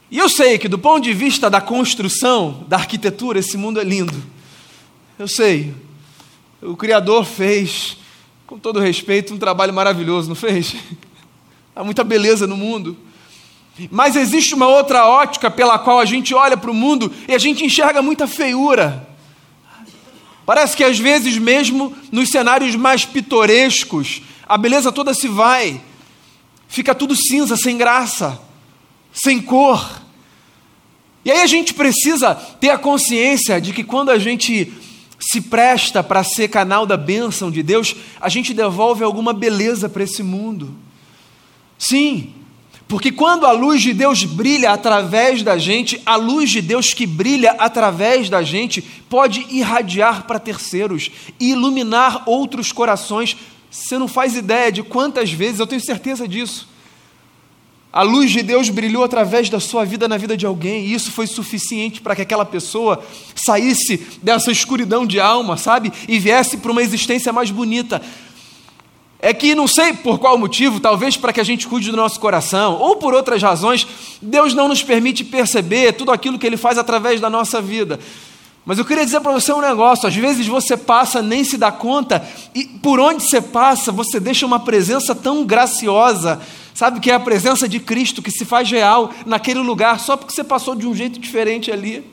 E 0.09 0.17
eu 0.17 0.27
sei 0.29 0.57
que, 0.57 0.67
do 0.67 0.79
ponto 0.79 1.03
de 1.03 1.13
vista 1.13 1.49
da 1.49 1.61
construção, 1.61 2.65
da 2.67 2.77
arquitetura, 2.77 3.37
esse 3.37 3.57
mundo 3.57 3.79
é 3.79 3.83
lindo. 3.83 4.23
Eu 5.19 5.27
sei. 5.27 5.73
O 6.61 6.75
Criador 6.75 7.25
fez, 7.25 7.97
com 8.47 8.57
todo 8.57 8.79
respeito, 8.79 9.33
um 9.33 9.37
trabalho 9.37 9.73
maravilhoso, 9.73 10.29
não 10.29 10.35
fez? 10.35 10.75
Há 11.75 11.83
muita 11.83 12.03
beleza 12.03 12.47
no 12.47 12.57
mundo. 12.57 12.97
Mas 13.91 14.15
existe 14.15 14.55
uma 14.55 14.67
outra 14.67 15.05
ótica 15.07 15.51
pela 15.51 15.77
qual 15.77 15.99
a 15.99 16.05
gente 16.05 16.33
olha 16.33 16.57
para 16.57 16.71
o 16.71 16.73
mundo 16.73 17.11
e 17.27 17.33
a 17.33 17.37
gente 17.37 17.63
enxerga 17.63 18.01
muita 18.01 18.27
feiura. 18.27 19.07
Parece 20.45 20.75
que 20.75 20.83
às 20.83 20.97
vezes, 20.97 21.37
mesmo 21.37 21.95
nos 22.11 22.29
cenários 22.29 22.75
mais 22.75 23.05
pitorescos, 23.05 24.21
a 24.47 24.57
beleza 24.57 24.91
toda 24.91 25.13
se 25.13 25.27
vai, 25.27 25.81
fica 26.67 26.95
tudo 26.95 27.15
cinza, 27.15 27.57
sem 27.57 27.77
graça 27.77 28.47
sem 29.17 29.41
cor. 29.41 30.01
E 31.25 31.31
aí 31.31 31.41
a 31.41 31.47
gente 31.47 31.73
precisa 31.73 32.35
ter 32.35 32.69
a 32.69 32.77
consciência 32.77 33.59
de 33.59 33.73
que 33.73 33.83
quando 33.83 34.11
a 34.11 34.19
gente 34.19 34.71
se 35.19 35.41
presta 35.41 36.03
para 36.03 36.23
ser 36.23 36.47
canal 36.47 36.85
da 36.85 36.95
bênção 36.95 37.49
de 37.49 37.63
Deus, 37.63 37.95
a 38.21 38.29
gente 38.29 38.53
devolve 38.53 39.03
alguma 39.03 39.33
beleza 39.33 39.89
para 39.89 40.03
esse 40.03 40.21
mundo. 40.21 40.73
Sim, 41.77 42.33
porque 42.87 43.11
quando 43.11 43.45
a 43.45 43.51
luz 43.51 43.81
de 43.81 43.93
Deus 43.93 44.23
brilha 44.23 44.71
através 44.71 45.43
da 45.43 45.57
gente, 45.57 46.01
a 46.05 46.15
luz 46.15 46.49
de 46.49 46.61
Deus 46.61 46.93
que 46.93 47.05
brilha 47.05 47.51
através 47.59 48.29
da 48.29 48.41
gente 48.41 48.81
pode 48.81 49.45
irradiar 49.49 50.23
para 50.23 50.39
terceiros 50.39 51.11
e 51.39 51.51
iluminar 51.51 52.23
outros 52.25 52.71
corações. 52.71 53.35
Você 53.69 53.97
não 53.97 54.07
faz 54.07 54.35
ideia 54.35 54.71
de 54.71 54.83
quantas 54.83 55.31
vezes, 55.31 55.59
eu 55.59 55.67
tenho 55.67 55.81
certeza 55.81 56.27
disso 56.27 56.67
a 57.97 58.03
luz 58.03 58.29
de 58.29 58.43
Deus 58.43 58.69
brilhou 58.69 59.03
através 59.03 59.49
da 59.49 59.59
sua 59.59 59.83
vida 59.83 60.07
na 60.07 60.17
vida 60.17 60.37
de 60.37 60.45
alguém, 60.45 60.85
e 60.85 60.93
isso 60.93 61.11
foi 61.11 61.25
suficiente 61.25 61.99
para 61.99 62.15
que 62.15 62.21
aquela 62.21 62.45
pessoa 62.45 63.03
saísse 63.35 63.97
dessa 64.21 64.51
escuridão 64.51 65.03
de 65.03 65.19
alma, 65.19 65.57
sabe? 65.57 65.91
E 66.07 66.19
viesse 66.19 66.57
para 66.57 66.71
uma 66.71 66.83
existência 66.83 67.33
mais 67.33 67.49
bonita. 67.49 67.99
É 69.19 69.33
que 69.33 69.55
não 69.55 69.67
sei 69.67 69.93
por 69.93 70.19
qual 70.19 70.37
motivo, 70.37 70.79
talvez 70.79 71.17
para 71.17 71.33
que 71.33 71.41
a 71.41 71.43
gente 71.43 71.67
cuide 71.67 71.89
do 71.89 71.97
nosso 71.97 72.19
coração, 72.19 72.75
ou 72.75 72.97
por 72.97 73.13
outras 73.13 73.41
razões, 73.41 73.87
Deus 74.21 74.53
não 74.53 74.67
nos 74.67 74.83
permite 74.83 75.23
perceber 75.23 75.93
tudo 75.93 76.11
aquilo 76.11 76.37
que 76.37 76.45
Ele 76.45 76.57
faz 76.57 76.77
através 76.77 77.19
da 77.19 77.29
nossa 77.29 77.61
vida. 77.61 77.99
Mas 78.65 78.77
eu 78.77 78.85
queria 78.85 79.05
dizer 79.05 79.21
para 79.21 79.31
você 79.31 79.51
um 79.51 79.61
negócio: 79.61 80.07
às 80.07 80.15
vezes 80.15 80.45
você 80.45 80.77
passa, 80.77 81.21
nem 81.21 81.43
se 81.43 81.57
dá 81.57 81.71
conta, 81.71 82.27
e 82.53 82.65
por 82.65 82.99
onde 82.99 83.23
você 83.23 83.41
passa, 83.41 83.91
você 83.91 84.19
deixa 84.19 84.45
uma 84.45 84.59
presença 84.59 85.15
tão 85.15 85.45
graciosa 85.45 86.39
Sabe 86.77 86.99
que 86.99 87.09
é 87.09 87.15
a 87.15 87.19
presença 87.19 87.67
de 87.67 87.79
Cristo 87.79 88.21
que 88.21 88.29
se 88.29 88.45
faz 88.45 88.69
real 88.69 89.11
naquele 89.25 89.61
lugar 89.61 89.99
só 89.99 90.15
porque 90.15 90.31
você 90.31 90.43
passou 90.43 90.75
de 90.75 90.85
um 90.85 90.93
jeito 90.93 91.19
diferente 91.19 91.71
ali. 91.71 92.05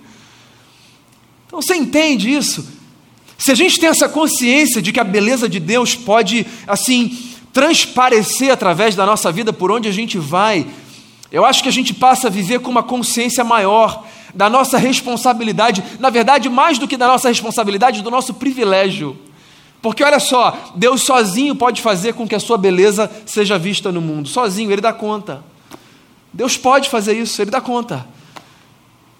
Então 1.47 1.61
você 1.61 1.77
entende 1.77 2.35
isso? 2.35 2.67
Se 3.37 3.53
a 3.53 3.55
gente 3.55 3.79
tem 3.79 3.89
essa 3.89 4.09
consciência 4.09 4.81
de 4.81 4.93
que 4.93 5.01
a 5.01 5.05
beleza 5.05 5.49
de 5.49 5.61
Deus 5.61 5.95
pode, 5.95 6.47
assim, 6.67 7.19
transparecer 7.53 8.51
através 8.51 8.95
da 8.95 9.05
nossa 9.05 9.31
vida 9.31 9.53
por 9.53 9.71
onde 9.71 9.89
a 9.89 9.93
gente 9.93 10.19
vai, 10.19 10.67
eu 11.31 11.45
acho 11.45 11.63
que 11.63 11.69
a 11.69 11.73
gente 11.73 11.93
passa 11.93 12.29
a 12.29 12.31
viver 12.31 12.61
com 12.61 12.71
uma 12.71 12.83
consciência 12.83 13.43
maior 13.43 14.05
da 14.35 14.51
nossa 14.51 14.79
responsabilidade, 14.79 15.83
na 16.01 16.11
verdade, 16.11 16.49
mais 16.49 16.79
do 16.79 16.89
que 16.89 16.97
da 16.97 17.07
nossa 17.07 17.29
responsabilidade, 17.29 18.03
do 18.03 18.11
nosso 18.11 18.35
privilégio. 18.35 19.17
Porque 19.81 20.03
olha 20.03 20.19
só, 20.19 20.73
Deus 20.75 21.03
sozinho 21.03 21.55
pode 21.55 21.83
fazer 21.83 22.15
com 22.15 22.27
que 22.27 22.35
a 22.35 22.41
sua 22.41 22.57
beleza 22.57 23.11
seja 23.27 23.59
vista 23.59 23.93
no 23.93 24.01
mundo. 24.01 24.29
Sozinho, 24.29 24.73
Ele 24.73 24.81
dá 24.81 24.93
conta. 24.93 25.45
Deus 26.33 26.57
pode 26.57 26.89
fazer 26.89 27.13
isso, 27.13 27.41
Ele 27.43 27.51
dá 27.51 27.61
conta. 27.61 28.07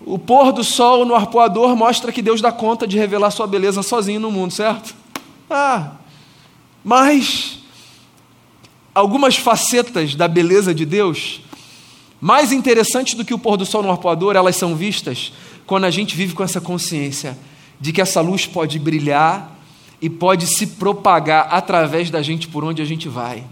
O 0.07 0.19
pôr 0.19 0.53
do 0.53 0.63
sol 0.63 1.07
no 1.07 1.15
arpoador 1.15 1.75
mostra 1.75 2.13
que 2.13 2.21
Deus 2.21 2.43
dá 2.43 2.53
conta 2.53 2.87
de 2.87 2.99
revelar 2.99 3.31
sua 3.31 3.47
beleza 3.47 3.83
sozinho 3.83 4.21
no 4.21 4.31
mundo, 4.31 4.53
certo? 4.53 4.95
Ah, 5.49 5.93
mas 6.85 7.59
algumas 8.95 9.37
facetas 9.37 10.15
da 10.15 10.29
beleza 10.29 10.75
de 10.75 10.85
Deus, 10.85 11.41
mais 12.21 12.53
interessantes 12.53 13.15
do 13.15 13.25
que 13.25 13.33
o 13.33 13.39
pôr 13.39 13.57
do 13.57 13.65
sol 13.65 13.83
no 13.83 13.91
arpoador, 13.91 14.37
elas 14.37 14.57
são 14.57 14.77
vistas 14.77 15.33
quando 15.67 15.85
a 15.85 15.91
gente 15.91 16.15
vive 16.15 16.35
com 16.35 16.45
essa 16.45 16.61
consciência 16.61 17.37
de 17.81 17.93
que 17.93 18.01
essa 18.01 18.21
luz 18.21 18.47
pode 18.47 18.79
brilhar 18.79 19.59
e 20.01 20.11
pode 20.11 20.47
se 20.47 20.67
propagar 20.67 21.49
através 21.51 22.11
da 22.11 22.21
gente 22.21 22.47
por 22.47 22.63
onde 22.63 22.83
a 22.83 22.85
gente 22.85 23.09
vai. 23.09 23.45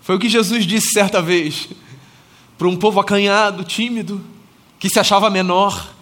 Foi 0.00 0.16
o 0.16 0.18
que 0.18 0.30
Jesus 0.30 0.64
disse 0.64 0.92
certa 0.92 1.20
vez 1.20 1.68
para 2.56 2.68
um 2.68 2.76
povo 2.76 2.98
acanhado, 3.00 3.64
tímido, 3.64 4.20
que 4.80 4.88
se 4.88 4.98
achava 4.98 5.30
menor. 5.30 5.92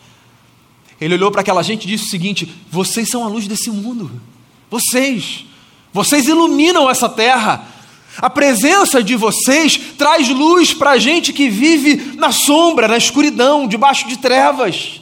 Ele 0.98 1.14
olhou 1.14 1.30
para 1.30 1.42
aquela 1.42 1.62
gente 1.62 1.84
e 1.84 1.88
disse 1.88 2.06
o 2.06 2.10
seguinte: 2.10 2.50
Vocês 2.70 3.10
são 3.10 3.24
a 3.24 3.28
luz 3.28 3.46
desse 3.46 3.70
mundo. 3.70 4.10
Vocês. 4.70 5.44
Vocês 5.92 6.26
iluminam 6.26 6.88
essa 6.88 7.08
terra. 7.08 7.66
A 8.18 8.30
presença 8.30 9.02
de 9.02 9.14
vocês 9.14 9.78
traz 9.96 10.28
luz 10.28 10.72
para 10.72 10.92
a 10.92 10.98
gente 10.98 11.32
que 11.32 11.48
vive 11.48 12.16
na 12.16 12.32
sombra, 12.32 12.88
na 12.88 12.96
escuridão, 12.96 13.68
debaixo 13.68 14.08
de 14.08 14.16
trevas. 14.16 15.00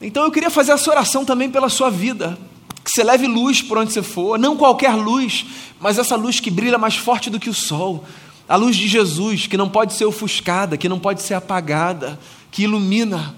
Então 0.00 0.24
eu 0.24 0.30
queria 0.30 0.48
fazer 0.48 0.72
essa 0.72 0.90
oração 0.90 1.24
também 1.24 1.50
pela 1.50 1.68
sua 1.68 1.90
vida. 1.90 2.38
Que 2.82 2.90
você 2.90 3.04
leve 3.04 3.26
luz 3.26 3.60
por 3.60 3.76
onde 3.76 3.92
você 3.92 4.02
for, 4.02 4.38
não 4.38 4.56
qualquer 4.56 4.94
luz, 4.94 5.44
mas 5.78 5.98
essa 5.98 6.16
luz 6.16 6.40
que 6.40 6.50
brilha 6.50 6.78
mais 6.78 6.96
forte 6.96 7.28
do 7.28 7.38
que 7.38 7.50
o 7.50 7.54
sol. 7.54 8.04
A 8.48 8.56
luz 8.56 8.74
de 8.74 8.88
Jesus, 8.88 9.46
que 9.46 9.58
não 9.58 9.68
pode 9.68 9.92
ser 9.92 10.06
ofuscada, 10.06 10.78
que 10.78 10.88
não 10.88 10.98
pode 10.98 11.20
ser 11.20 11.34
apagada, 11.34 12.18
que 12.50 12.62
ilumina, 12.64 13.34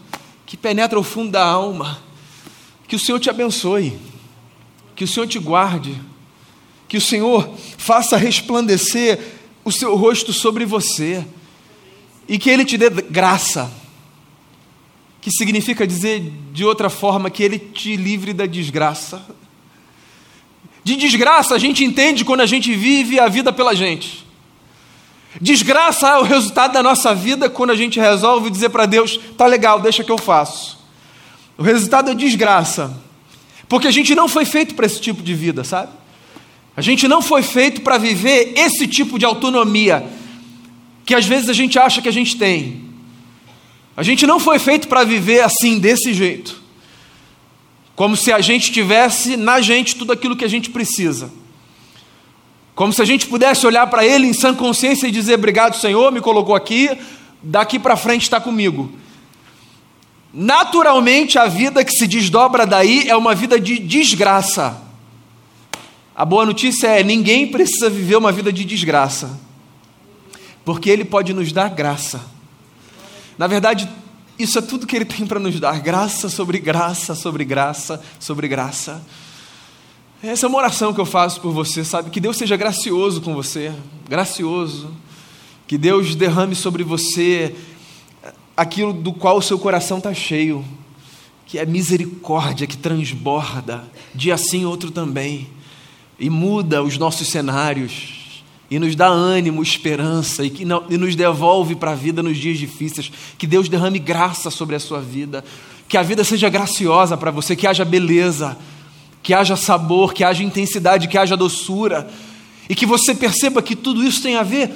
que 0.47 0.57
penetra 0.57 0.99
o 0.99 1.03
fundo 1.03 1.33
da 1.33 1.45
alma. 1.45 2.03
Que 2.89 2.97
o 2.97 2.99
Senhor 2.99 3.19
te 3.19 3.31
abençoe, 3.31 3.99
que 4.95 5.05
o 5.05 5.09
Senhor 5.09 5.27
te 5.27 5.39
guarde, 5.39 6.01
que 6.89 6.97
o 6.97 7.01
Senhor 7.01 7.55
faça 7.79 8.17
resplandecer 8.17 9.19
o 9.65 9.73
seu 9.73 9.97
rosto 9.97 10.33
sobre 10.33 10.65
você 10.65 11.25
e 12.29 12.39
que 12.39 12.51
Ele 12.51 12.65
te 12.65 12.77
dê 12.77 12.91
graça 12.91 13.83
que 15.23 15.31
significa 15.31 15.87
dizer 15.87 16.33
de 16.53 16.65
outra 16.65 16.91
forma 16.91 17.31
que 17.31 17.45
ele 17.45 17.57
te 17.57 17.95
livre 17.95 18.33
da 18.33 18.45
desgraça. 18.45 19.25
De 20.83 20.97
desgraça 20.97 21.55
a 21.55 21.59
gente 21.59 21.85
entende 21.85 22.25
quando 22.25 22.41
a 22.41 22.47
gente 22.47 22.75
vive 22.75 23.21
a 23.21 23.29
vida 23.29 23.53
pela 23.53 23.73
gente. 23.73 24.27
Desgraça 25.41 26.09
é 26.09 26.19
o 26.19 26.23
resultado 26.23 26.73
da 26.73 26.83
nossa 26.83 27.15
vida 27.15 27.49
quando 27.49 27.71
a 27.71 27.77
gente 27.77 27.99
resolve 27.99 28.51
dizer 28.51 28.69
para 28.69 28.87
Deus: 28.87 29.19
tá 29.37 29.47
legal, 29.47 29.81
deixa 29.81 30.05
que 30.05 30.13
eu 30.13 30.19
faço. 30.19 30.79
O 31.57 31.63
resultado 31.63 32.11
é 32.11 32.15
desgraça, 32.15 32.97
porque 33.69 33.89
a 33.89 33.91
gente 33.91 34.15
não 34.15 34.29
foi 34.29 34.45
feito 34.45 34.75
para 34.75 34.87
esse 34.87 35.01
tipo 35.01 35.23
de 35.23 35.35
vida, 35.35 35.65
sabe? 35.65 35.93
A 36.77 36.81
gente 36.81 37.07
não 37.07 37.21
foi 37.21 37.43
feito 37.43 37.83
para 37.83 37.99
viver 37.99 38.55
esse 38.57 38.87
tipo 38.87 39.19
de 39.19 39.25
autonomia 39.25 40.07
que 41.05 41.15
às 41.15 41.27
vezes 41.27 41.49
a 41.49 41.53
gente 41.53 41.79
acha 41.79 42.01
que 42.01 42.09
a 42.09 42.13
gente 42.13 42.37
tem. 42.37 42.83
A 43.97 44.03
gente 44.03 44.27
não 44.27 44.41
foi 44.41 44.59
feito 44.59 44.89
para 44.89 45.05
viver 45.05 45.41
assim, 45.41 45.79
desse 45.79 46.15
jeito. 46.15 46.63
Como 47.95 48.17
se 48.17 48.33
a 48.33 48.41
gente 48.41 48.73
tivesse 48.73 49.37
na 49.37 49.61
gente 49.61 49.97
tudo 49.97 50.13
aquilo 50.13 50.37
que 50.37 50.45
a 50.45 50.49
gente 50.49 50.71
precisa. 50.71 51.31
Como 52.75 52.93
se 52.93 53.03
a 53.03 53.05
gente 53.05 53.27
pudesse 53.27 53.67
olhar 53.67 53.87
para 53.89 54.05
Ele 54.05 54.27
em 54.27 54.33
sã 54.33 54.55
consciência 54.55 55.07
e 55.07 55.11
dizer: 55.11 55.35
Obrigado, 55.35 55.77
Senhor, 55.77 56.11
me 56.11 56.21
colocou 56.21 56.55
aqui, 56.55 56.91
daqui 57.43 57.79
para 57.79 57.97
frente 57.97 58.23
está 58.23 58.41
comigo. 58.41 58.91
Naturalmente, 60.33 61.39
a 61.39 61.47
vida 61.47 61.85
que 61.85 61.93
se 61.93 62.07
desdobra 62.07 62.67
daí 62.67 63.09
é 63.09 63.15
uma 63.15 63.35
vida 63.35 63.61
de 63.61 63.79
desgraça. 63.79 64.81
A 66.15 66.25
boa 66.25 66.47
notícia 66.47 66.89
é: 66.89 67.03
ninguém 67.03 67.47
precisa 67.49 67.91
viver 67.91 68.17
uma 68.17 68.33
vida 68.33 68.51
de 68.51 68.65
desgraça, 68.65 69.39
porque 70.65 70.89
Ele 70.89 71.05
pode 71.05 71.35
nos 71.35 71.53
dar 71.53 71.69
graça. 71.69 72.23
Na 73.37 73.47
verdade, 73.47 73.89
isso 74.39 74.59
é 74.59 74.63
tudo 74.63 74.87
que 74.87 74.97
Ele 74.97 75.05
tem 75.05 75.27
para 75.27 75.39
nos 75.39 75.61
dar: 75.61 75.79
graça 75.81 76.31
sobre 76.31 76.59
graça, 76.59 77.15
sobre 77.15 77.45
graça, 77.45 78.03
sobre 78.19 78.49
graça. 78.49 79.03
Essa 80.23 80.47
é 80.47 80.49
uma 80.49 80.59
oração 80.59 80.95
que 80.95 81.01
eu 81.01 81.05
faço 81.05 81.41
por 81.41 81.53
você, 81.53 81.85
sabe? 81.85 82.09
Que 82.09 82.21
Deus 82.21 82.37
seja 82.37 82.57
gracioso 82.57 83.21
com 83.21 83.35
você, 83.35 83.73
gracioso. 84.09 84.89
Que 85.67 85.77
Deus 85.77 86.15
derrame 86.15 86.55
sobre 86.55 86.85
você 86.85 87.57
aquilo 88.57 88.93
do 88.93 89.13
qual 89.13 89.39
o 89.39 89.43
seu 89.43 89.59
coração 89.59 89.99
está 89.99 90.15
cheio, 90.15 90.65
que 91.45 91.59
é 91.59 91.67
misericórdia 91.67 92.69
que 92.69 92.77
transborda, 92.77 93.83
dia 94.15 94.37
sim, 94.37 94.65
outro 94.65 94.93
também, 94.93 95.49
e 96.21 96.31
muda 96.31 96.85
os 96.85 96.97
nossos 96.97 97.27
cenários, 97.27 98.45
e 98.71 98.79
nos 98.79 98.95
dá 98.95 99.09
ânimo, 99.09 99.61
esperança, 99.61 100.45
e, 100.45 100.51
que 100.51 100.65
não, 100.65 100.85
e 100.89 100.97
nos 100.97 101.17
devolve 101.17 101.75
para 101.75 101.91
a 101.91 101.97
vida 101.97 102.23
nos 102.23 102.39
dias 102.39 102.59
difíceis. 102.59 103.11
Que 103.37 103.47
Deus 103.47 103.69
derrame 103.69 103.99
graça 103.99 104.51
sobre 104.51 104.77
a 104.77 104.81
sua 104.81 105.01
vida, 105.01 105.45
que 105.89 105.97
a 105.97 106.03
vida 106.03 106.23
seja 106.23 106.49
graciosa 106.49 107.17
para 107.17 107.33
você, 107.33 107.57
que 107.57 107.67
haja 107.67 107.85
beleza 107.85 108.57
que 109.23 109.33
haja 109.33 109.57
sabor, 109.57 110.13
que 110.13 110.25
haja 110.25 110.43
intensidade, 110.43 111.09
que 111.09 111.17
haja 111.17 111.37
doçura, 111.37 112.11
e 112.69 112.75
que 112.75 112.87
você 112.87 113.15
perceba 113.15 113.63
que 113.63 113.77
tudo 113.77 114.03
isso 114.03 114.23
tem 114.23 114.37
a 114.37 114.43
ver 114.43 114.73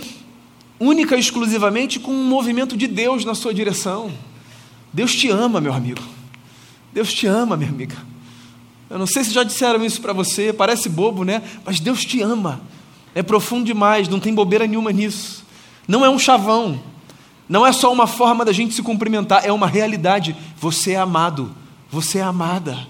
única 0.79 1.17
e 1.17 1.21
exclusivamente 1.21 1.99
com 1.99 2.12
um 2.12 2.25
movimento 2.25 2.76
de 2.76 2.87
Deus 2.87 3.25
na 3.25 3.35
sua 3.35 3.53
direção. 3.53 4.12
Deus 4.93 5.15
te 5.15 5.29
ama, 5.29 5.61
meu 5.61 5.73
amigo. 5.73 6.03
Deus 6.93 7.12
te 7.12 7.26
ama, 7.26 7.57
minha 7.57 7.71
amiga. 7.71 7.97
Eu 8.88 8.99
não 8.99 9.07
sei 9.07 9.25
se 9.25 9.33
já 9.33 9.43
disseram 9.43 9.85
isso 9.85 10.00
para 10.00 10.12
você, 10.12 10.53
parece 10.53 10.88
bobo, 10.88 11.25
né? 11.25 11.43
Mas 11.65 11.81
Deus 11.81 12.05
te 12.05 12.23
ama. 12.23 12.61
É 13.15 13.23
profundo 13.23 13.65
demais, 13.65 14.09
não 14.09 14.21
tem 14.21 14.35
bobeira 14.35 14.67
nenhuma 14.67 14.93
nisso. 14.93 15.45
Não 15.88 16.05
é 16.05 16.11
um 16.11 16.19
chavão. 16.19 16.81
Não 17.49 17.67
é 17.67 17.73
só 17.73 17.93
uma 17.93 18.07
forma 18.07 18.45
da 18.45 18.53
gente 18.53 18.75
se 18.75 18.83
cumprimentar, 18.83 19.45
é 19.45 19.53
uma 19.53 19.67
realidade. 19.67 20.37
Você 20.59 20.93
é 20.93 20.97
amado. 20.97 21.55
Você 21.91 22.19
é 22.19 22.23
amada. 22.23 22.87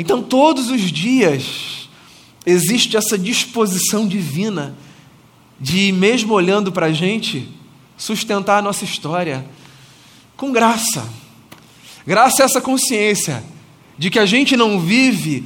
Então, 0.00 0.22
todos 0.22 0.70
os 0.70 0.92
dias, 0.92 1.88
existe 2.46 2.96
essa 2.96 3.18
disposição 3.18 4.06
divina 4.06 4.76
de, 5.60 5.90
mesmo 5.90 6.34
olhando 6.34 6.70
para 6.70 6.86
a 6.86 6.92
gente, 6.92 7.48
sustentar 7.96 8.58
a 8.58 8.62
nossa 8.62 8.84
história 8.84 9.44
com 10.36 10.52
graça. 10.52 11.04
Graça 12.06 12.42
é 12.42 12.44
essa 12.44 12.60
consciência 12.60 13.42
de 13.98 14.08
que 14.08 14.20
a 14.20 14.24
gente 14.24 14.56
não 14.56 14.78
vive 14.78 15.44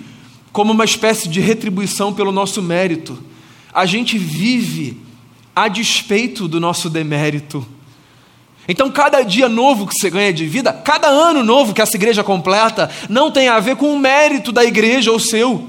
como 0.52 0.70
uma 0.70 0.84
espécie 0.84 1.30
de 1.30 1.40
retribuição 1.40 2.12
pelo 2.12 2.30
nosso 2.30 2.60
mérito, 2.60 3.18
a 3.72 3.86
gente 3.86 4.18
vive 4.18 4.98
a 5.56 5.66
despeito 5.66 6.46
do 6.46 6.60
nosso 6.60 6.90
demérito. 6.90 7.66
Então, 8.68 8.90
cada 8.90 9.22
dia 9.22 9.48
novo 9.48 9.86
que 9.86 9.94
você 9.94 10.08
ganha 10.08 10.32
de 10.32 10.46
vida, 10.46 10.72
cada 10.72 11.08
ano 11.08 11.42
novo 11.42 11.74
que 11.74 11.82
essa 11.82 11.96
igreja 11.96 12.22
completa, 12.22 12.88
não 13.08 13.30
tem 13.30 13.48
a 13.48 13.58
ver 13.58 13.76
com 13.76 13.92
o 13.92 13.98
mérito 13.98 14.52
da 14.52 14.64
igreja 14.64 15.10
ou 15.10 15.18
seu, 15.18 15.68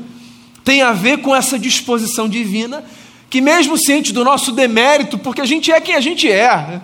tem 0.64 0.82
a 0.82 0.94
ver 0.94 1.18
com 1.22 1.36
essa 1.36 1.58
disposição 1.58 2.30
divina, 2.30 2.84
que 3.30 3.42
mesmo 3.42 3.78
ciente 3.78 4.14
do 4.14 4.24
nosso 4.24 4.52
demérito, 4.52 5.18
porque 5.18 5.42
a 5.42 5.46
gente 5.46 5.72
é 5.72 5.82
quem 5.82 5.96
a 5.96 6.00
gente 6.00 6.30
é, 6.30 6.48
né? 6.48 6.82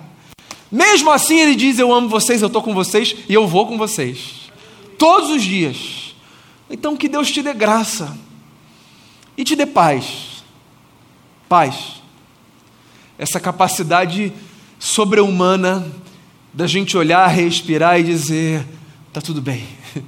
mesmo 0.72 1.12
assim 1.12 1.39
ele 1.39 1.56
diz: 1.56 1.78
Eu 1.78 1.94
amo 1.94 2.10
vocês, 2.10 2.42
eu 2.42 2.48
estou 2.48 2.63
com 2.63 2.74
vocês 2.74 3.16
e 3.28 3.34
eu 3.34 3.48
vou 3.48 3.68
com 3.68 3.78
vocês, 3.78 4.50
todos 4.98 5.30
os 5.30 5.44
dias. 5.44 6.15
Então, 6.69 6.95
que 6.95 7.08
Deus 7.08 7.32
te 7.32 7.41
dê 7.41 7.54
graça 7.54 8.17
e 9.38 9.43
te 9.43 9.56
dê 9.56 9.65
paz, 9.65 10.43
paz, 11.48 12.02
essa 13.17 13.39
capacidade 13.39 14.34
sobre-humana 14.80 15.86
da 16.54 16.65
gente 16.65 16.98
olhar, 16.98 17.28
respirar 17.28 18.00
e 18.00 18.04
dizer: 18.04 18.65
está 19.10 19.20
tudo 19.20 19.42
bem. 19.42 19.68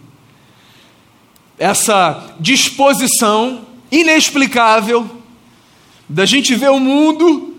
Essa 1.60 2.36
disposição 2.40 3.68
inexplicável 3.92 5.18
da 6.08 6.26
gente 6.26 6.56
ver 6.56 6.72
o 6.72 6.80
mundo 6.80 7.54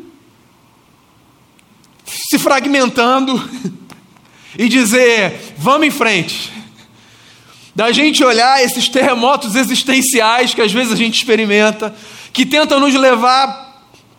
se 2.04 2.38
fragmentando 2.38 3.48
e 4.58 4.68
dizer: 4.68 5.54
vamos 5.58 5.86
em 5.86 5.90
frente. 5.90 6.50
Da 7.74 7.90
gente 7.90 8.22
olhar 8.22 8.62
esses 8.62 8.86
terremotos 8.86 9.56
existenciais 9.56 10.52
que 10.52 10.60
às 10.60 10.70
vezes 10.70 10.92
a 10.92 10.96
gente 10.96 11.14
experimenta, 11.14 11.96
que 12.30 12.44
tentam 12.44 12.78
nos 12.78 12.92
levar 12.92 13.71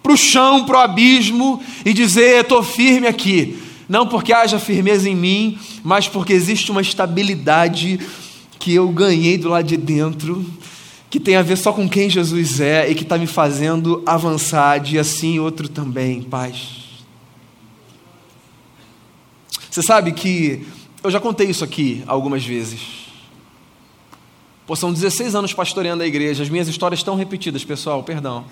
para 0.04 0.12
o 0.12 0.18
chão, 0.18 0.66
para 0.66 0.80
o 0.80 0.82
abismo 0.82 1.64
e 1.86 1.94
dizer: 1.94 2.42
estou 2.42 2.62
firme 2.62 3.08
aqui. 3.08 3.58
Não 3.88 4.06
porque 4.06 4.34
haja 4.34 4.60
firmeza 4.60 5.10
em 5.10 5.16
mim, 5.16 5.58
mas 5.84 6.08
porque 6.08 6.34
existe 6.34 6.72
uma 6.72 6.82
estabilidade 6.82 8.00
que 8.60 8.74
eu 8.74 8.88
ganhei 8.90 9.38
do 9.38 9.50
lado 9.50 9.68
de 9.68 9.78
dentro, 9.78 10.46
que 11.10 11.20
tem 11.20 11.36
a 11.36 11.42
ver 11.42 11.58
só 11.58 11.72
com 11.74 11.88
quem 11.88 12.10
Jesus 12.10 12.60
é 12.60 12.90
e 12.90 12.96
que 12.96 13.04
está 13.04 13.18
me 13.18 13.28
fazendo 13.28 14.02
avançar 14.06 14.80
de 14.80 14.98
assim 14.98 15.40
outro 15.40 15.68
também, 15.68 16.22
paz. 16.22 16.84
Você 19.70 19.82
sabe 19.82 20.12
que 20.12 20.66
eu 21.04 21.12
já 21.12 21.20
contei 21.20 21.48
isso 21.48 21.64
aqui 21.64 22.04
algumas 22.08 22.46
vezes. 22.46 22.80
Pô, 24.66 24.76
são 24.76 24.94
16 24.94 25.36
anos 25.36 25.54
pastoreando 25.54 26.04
a 26.04 26.08
igreja, 26.08 26.42
as 26.42 26.50
minhas 26.50 26.68
histórias 26.68 27.00
estão 27.00 27.16
repetidas, 27.16 27.66
pessoal, 27.66 28.02
perdão. 28.02 28.46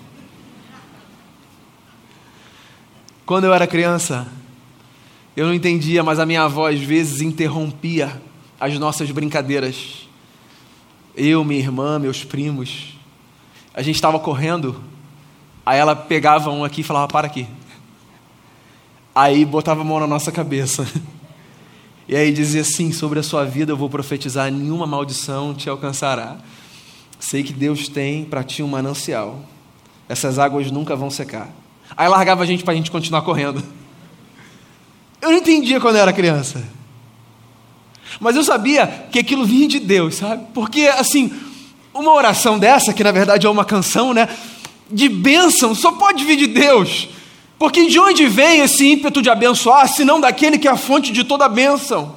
Quando 3.24 3.44
eu 3.44 3.54
era 3.54 3.66
criança, 3.66 4.26
eu 5.36 5.46
não 5.46 5.54
entendia, 5.54 6.02
mas 6.02 6.18
a 6.18 6.26
minha 6.26 6.42
avó 6.42 6.68
às 6.68 6.80
vezes 6.80 7.20
interrompia 7.20 8.20
as 8.60 8.78
nossas 8.78 9.10
brincadeiras. 9.10 10.08
Eu, 11.16 11.44
minha 11.44 11.60
irmã, 11.60 11.98
meus 11.98 12.24
primos. 12.24 12.96
A 13.72 13.80
gente 13.80 13.94
estava 13.94 14.18
correndo, 14.18 14.82
aí 15.64 15.78
ela 15.78 15.94
pegava 15.94 16.50
um 16.50 16.64
aqui 16.64 16.80
e 16.80 16.84
falava: 16.84 17.08
Para 17.08 17.26
aqui. 17.26 17.46
Aí 19.14 19.44
botava 19.44 19.82
a 19.82 19.84
mão 19.84 20.00
na 20.00 20.06
nossa 20.06 20.30
cabeça. 20.30 20.86
E 22.08 22.16
aí 22.16 22.32
dizia 22.32 22.62
assim: 22.62 22.90
Sobre 22.90 23.20
a 23.20 23.22
sua 23.22 23.44
vida 23.44 23.72
eu 23.72 23.76
vou 23.76 23.88
profetizar, 23.88 24.50
nenhuma 24.50 24.86
maldição 24.86 25.54
te 25.54 25.70
alcançará. 25.70 26.36
Sei 27.18 27.44
que 27.44 27.52
Deus 27.52 27.88
tem 27.88 28.24
para 28.24 28.42
ti 28.42 28.62
um 28.62 28.66
manancial. 28.66 29.40
Essas 30.08 30.36
águas 30.36 30.70
nunca 30.70 30.96
vão 30.96 31.08
secar. 31.08 31.48
Aí 31.96 32.08
largava 32.08 32.42
a 32.42 32.46
gente 32.46 32.64
para 32.64 32.72
a 32.72 32.76
gente 32.76 32.90
continuar 32.90 33.22
correndo. 33.22 33.62
Eu 35.20 35.30
não 35.30 35.38
entendia 35.38 35.80
quando 35.80 35.96
eu 35.96 36.02
era 36.02 36.12
criança. 36.12 36.62
Mas 38.20 38.36
eu 38.36 38.42
sabia 38.42 38.86
que 39.10 39.18
aquilo 39.18 39.44
vinha 39.44 39.68
de 39.68 39.78
Deus, 39.78 40.16
sabe? 40.16 40.46
Porque, 40.52 40.82
assim, 40.82 41.32
uma 41.94 42.12
oração 42.12 42.58
dessa, 42.58 42.92
que 42.92 43.04
na 43.04 43.12
verdade 43.12 43.46
é 43.46 43.50
uma 43.50 43.64
canção, 43.64 44.12
né? 44.12 44.28
De 44.90 45.08
bênção, 45.08 45.74
só 45.74 45.92
pode 45.92 46.24
vir 46.24 46.36
de 46.36 46.46
Deus. 46.46 47.08
Porque 47.58 47.86
de 47.86 47.98
onde 47.98 48.26
vem 48.26 48.60
esse 48.60 48.84
ímpeto 48.90 49.22
de 49.22 49.30
abençoar, 49.30 49.88
se 49.88 50.04
não 50.04 50.20
daquele 50.20 50.58
que 50.58 50.66
é 50.66 50.70
a 50.70 50.76
fonte 50.76 51.12
de 51.12 51.24
toda 51.24 51.44
a 51.44 51.48
bênção? 51.48 52.16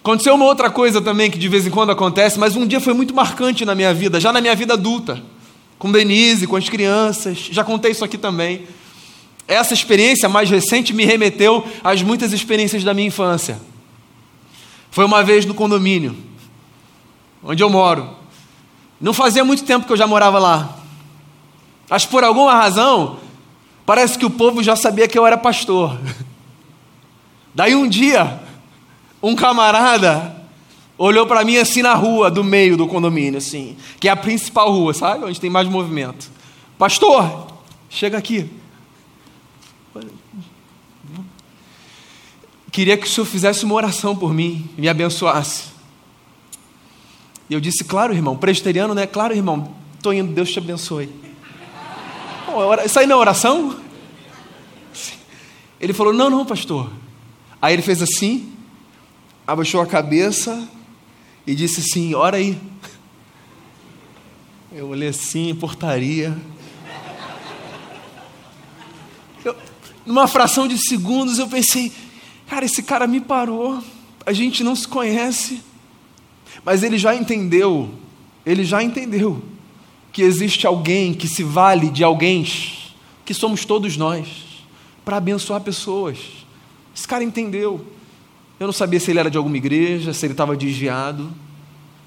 Aconteceu 0.00 0.34
uma 0.34 0.44
outra 0.44 0.70
coisa 0.70 1.02
também 1.02 1.30
que 1.30 1.38
de 1.38 1.48
vez 1.48 1.66
em 1.66 1.70
quando 1.70 1.90
acontece, 1.90 2.38
mas 2.38 2.56
um 2.56 2.66
dia 2.66 2.80
foi 2.80 2.94
muito 2.94 3.14
marcante 3.14 3.64
na 3.64 3.74
minha 3.74 3.92
vida, 3.92 4.20
já 4.20 4.32
na 4.32 4.40
minha 4.40 4.54
vida 4.54 4.74
adulta 4.74 5.22
com 5.78 5.92
Denise, 5.92 6.46
com 6.46 6.56
as 6.56 6.68
crianças, 6.68 7.38
já 7.38 7.62
contei 7.62 7.92
isso 7.92 8.04
aqui 8.04 8.18
também. 8.18 8.66
Essa 9.46 9.72
experiência 9.72 10.28
mais 10.28 10.50
recente 10.50 10.92
me 10.92 11.04
remeteu 11.04 11.66
às 11.82 12.02
muitas 12.02 12.32
experiências 12.32 12.82
da 12.84 12.92
minha 12.92 13.08
infância. 13.08 13.60
Foi 14.90 15.04
uma 15.04 15.22
vez 15.22 15.46
no 15.46 15.54
condomínio, 15.54 16.16
onde 17.42 17.62
eu 17.62 17.70
moro. 17.70 18.16
Não 19.00 19.12
fazia 19.12 19.44
muito 19.44 19.64
tempo 19.64 19.86
que 19.86 19.92
eu 19.92 19.96
já 19.96 20.06
morava 20.06 20.38
lá. 20.38 20.78
Mas 21.88 22.04
por 22.04 22.24
alguma 22.24 22.54
razão, 22.54 23.20
parece 23.86 24.18
que 24.18 24.26
o 24.26 24.30
povo 24.30 24.62
já 24.62 24.74
sabia 24.74 25.08
que 25.08 25.18
eu 25.18 25.26
era 25.26 25.38
pastor. 25.38 25.98
Daí 27.54 27.74
um 27.74 27.88
dia, 27.88 28.40
um 29.22 29.34
camarada 29.34 30.37
olhou 30.98 31.26
para 31.26 31.44
mim 31.44 31.56
assim 31.56 31.80
na 31.80 31.94
rua 31.94 32.30
do 32.30 32.44
meio 32.44 32.76
do 32.76 32.86
condomínio, 32.86 33.38
assim, 33.38 33.76
que 33.98 34.08
é 34.08 34.10
a 34.10 34.16
principal 34.16 34.70
rua, 34.70 34.92
sabe? 34.92 35.24
Onde 35.24 35.40
tem 35.40 35.48
mais 35.48 35.66
movimento. 35.68 36.30
Pastor, 36.76 37.46
chega 37.88 38.18
aqui. 38.18 38.50
Queria 42.70 42.96
que 42.98 43.06
o 43.06 43.08
senhor 43.08 43.26
fizesse 43.26 43.64
uma 43.64 43.74
oração 43.74 44.14
por 44.14 44.34
mim, 44.34 44.68
me 44.76 44.88
abençoasse. 44.88 45.64
E 47.48 47.54
eu 47.54 47.60
disse, 47.60 47.82
claro, 47.84 48.12
irmão, 48.12 48.36
presteriano, 48.36 48.94
né? 48.94 49.06
Claro, 49.06 49.34
irmão, 49.34 49.74
Estou 49.98 50.14
indo, 50.14 50.32
Deus 50.32 50.52
te 50.52 50.60
abençoe. 50.60 51.10
Isso 52.86 53.00
aí 53.00 53.06
não 53.06 53.16
é 53.16 53.18
oração? 53.18 53.76
Ele 55.80 55.92
falou: 55.92 56.12
Não, 56.12 56.30
não, 56.30 56.46
pastor. 56.46 56.88
Aí 57.60 57.74
ele 57.74 57.82
fez 57.82 58.00
assim, 58.00 58.52
abaixou 59.44 59.80
a 59.80 59.86
cabeça 59.86 60.68
e 61.48 61.54
disse 61.54 61.80
assim: 61.80 62.14
Ora 62.14 62.36
aí. 62.36 62.60
Eu 64.70 64.88
olhei 64.88 65.08
assim, 65.08 65.54
portaria. 65.54 66.36
Eu, 69.42 69.56
numa 70.04 70.28
fração 70.28 70.68
de 70.68 70.76
segundos 70.76 71.38
eu 71.38 71.48
pensei: 71.48 71.90
Cara, 72.46 72.66
esse 72.66 72.82
cara 72.82 73.06
me 73.06 73.18
parou. 73.18 73.82
A 74.26 74.32
gente 74.34 74.62
não 74.62 74.76
se 74.76 74.86
conhece. 74.86 75.62
Mas 76.62 76.82
ele 76.82 76.98
já 76.98 77.14
entendeu, 77.14 77.94
ele 78.44 78.62
já 78.62 78.82
entendeu 78.82 79.42
que 80.12 80.20
existe 80.20 80.66
alguém 80.66 81.14
que 81.14 81.26
se 81.26 81.42
vale 81.42 81.88
de 81.88 82.04
alguém, 82.04 82.44
que 83.24 83.32
somos 83.32 83.64
todos 83.64 83.96
nós, 83.96 84.28
para 85.02 85.16
abençoar 85.16 85.62
pessoas. 85.62 86.18
Esse 86.94 87.08
cara 87.08 87.24
entendeu. 87.24 87.86
Eu 88.58 88.66
não 88.66 88.72
sabia 88.72 88.98
se 88.98 89.10
ele 89.10 89.20
era 89.20 89.30
de 89.30 89.36
alguma 89.36 89.56
igreja, 89.56 90.12
se 90.12 90.26
ele 90.26 90.34
estava 90.34 90.56
desviado, 90.56 91.32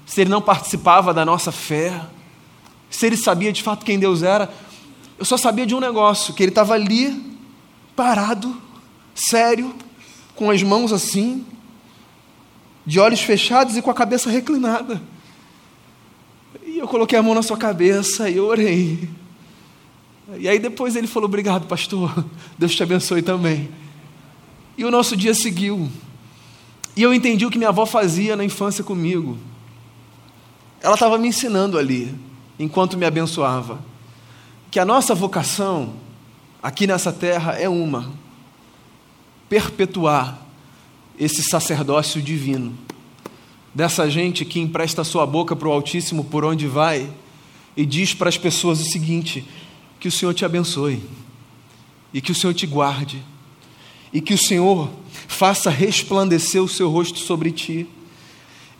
se 0.04 0.20
ele 0.20 0.30
não 0.30 0.42
participava 0.42 1.14
da 1.14 1.24
nossa 1.24 1.50
fé, 1.50 1.98
se 2.90 3.06
ele 3.06 3.16
sabia 3.16 3.52
de 3.52 3.62
fato 3.62 3.84
quem 3.86 3.98
Deus 3.98 4.22
era. 4.22 4.52
Eu 5.18 5.24
só 5.24 5.36
sabia 5.36 5.64
de 5.64 5.74
um 5.74 5.80
negócio: 5.80 6.34
que 6.34 6.42
ele 6.42 6.50
estava 6.50 6.74
ali, 6.74 7.38
parado, 7.96 8.54
sério, 9.14 9.74
com 10.34 10.50
as 10.50 10.62
mãos 10.62 10.92
assim, 10.92 11.46
de 12.84 13.00
olhos 13.00 13.20
fechados 13.22 13.76
e 13.76 13.82
com 13.82 13.90
a 13.90 13.94
cabeça 13.94 14.28
reclinada. 14.28 15.00
E 16.66 16.78
eu 16.78 16.86
coloquei 16.86 17.18
a 17.18 17.22
mão 17.22 17.34
na 17.34 17.42
sua 17.42 17.56
cabeça 17.56 18.28
e 18.28 18.38
orei. 18.38 19.08
E 20.38 20.48
aí 20.48 20.58
depois 20.58 20.96
ele 20.96 21.06
falou: 21.06 21.28
Obrigado, 21.28 21.66
pastor. 21.66 22.24
Deus 22.58 22.74
te 22.74 22.82
abençoe 22.82 23.22
também. 23.22 23.70
E 24.76 24.84
o 24.84 24.90
nosso 24.90 25.16
dia 25.16 25.32
seguiu. 25.32 25.90
E 26.96 27.02
eu 27.02 27.14
entendi 27.14 27.46
o 27.46 27.50
que 27.50 27.58
minha 27.58 27.70
avó 27.70 27.86
fazia 27.86 28.36
na 28.36 28.44
infância 28.44 28.84
comigo. 28.84 29.38
Ela 30.80 30.94
estava 30.94 31.16
me 31.16 31.28
ensinando 31.28 31.78
ali, 31.78 32.14
enquanto 32.58 32.98
me 32.98 33.06
abençoava, 33.06 33.80
que 34.70 34.78
a 34.78 34.84
nossa 34.84 35.14
vocação 35.14 35.94
aqui 36.62 36.86
nessa 36.86 37.12
terra 37.12 37.52
é 37.52 37.68
uma: 37.68 38.12
perpetuar 39.48 40.38
esse 41.18 41.42
sacerdócio 41.42 42.20
divino, 42.20 42.76
dessa 43.74 44.10
gente 44.10 44.44
que 44.44 44.60
empresta 44.60 45.04
sua 45.04 45.26
boca 45.26 45.54
para 45.56 45.68
o 45.68 45.72
Altíssimo 45.72 46.24
por 46.24 46.44
onde 46.44 46.66
vai 46.66 47.10
e 47.76 47.86
diz 47.86 48.12
para 48.12 48.28
as 48.28 48.36
pessoas 48.36 48.80
o 48.80 48.84
seguinte: 48.84 49.46
que 49.98 50.08
o 50.08 50.12
Senhor 50.12 50.34
te 50.34 50.44
abençoe 50.44 51.02
e 52.12 52.20
que 52.20 52.32
o 52.32 52.34
Senhor 52.34 52.52
te 52.52 52.66
guarde 52.66 53.22
e 54.12 54.20
que 54.20 54.34
o 54.34 54.38
Senhor 54.38 54.90
faça 55.32 55.70
resplandecer 55.70 56.62
o 56.62 56.68
seu 56.68 56.90
rosto 56.90 57.18
sobre 57.18 57.50
ti 57.50 57.86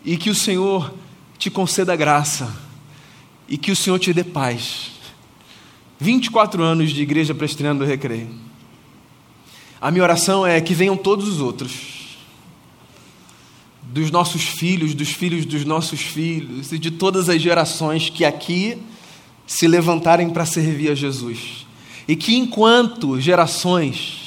e 0.05 0.17
que 0.17 0.31
o 0.31 0.35
Senhor 0.35 0.93
te 1.39 1.51
conceda 1.51 1.97
graça 1.97 2.55
e 3.49 3.57
que 3.57 3.73
o 3.73 3.77
Senhor 3.77 3.99
te 3.99 4.13
dê 4.13 4.23
paz. 4.23 4.91
24 5.99 6.63
anos 6.63 6.91
de 6.91 7.03
igreja 7.03 7.35
presbiteriana 7.35 7.79
do 7.79 7.85
Recreio. 7.85 8.31
A 9.81 9.91
minha 9.91 10.03
oração 10.03 10.47
é 10.47 10.61
que 10.61 10.75
venham 10.75 10.97
todos 10.97 11.27
os 11.29 11.41
outros 11.41 11.73
dos 13.83 14.11
nossos 14.11 14.43
filhos, 14.43 14.95
dos 14.95 15.11
filhos 15.11 15.45
dos 15.45 15.65
nossos 15.65 16.01
filhos 16.01 16.73
e 16.73 16.79
de 16.79 16.91
todas 16.91 17.29
as 17.29 17.43
gerações 17.43 18.09
que 18.09 18.25
aqui 18.25 18.79
se 19.47 19.67
levantarem 19.67 20.31
para 20.31 20.47
servir 20.47 20.91
a 20.91 20.95
Jesus. 20.95 21.67
E 22.07 22.17
que 22.17 22.37
enquanto 22.37 23.21
gerações 23.21 24.22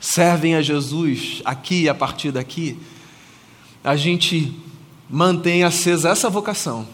servem 0.00 0.54
a 0.54 0.62
Jesus 0.62 1.42
aqui 1.44 1.82
e 1.82 1.88
a 1.88 1.94
partir 1.94 2.32
daqui, 2.32 2.76
a 3.84 3.94
gente 3.94 4.52
mantém 5.08 5.62
acesa 5.62 6.08
essa 6.08 6.28
vocação 6.28 6.88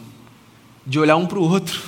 de 0.87 0.99
olhar 0.99 1.16
um 1.16 1.27
para 1.27 1.38
o 1.38 1.49
outro, 1.49 1.83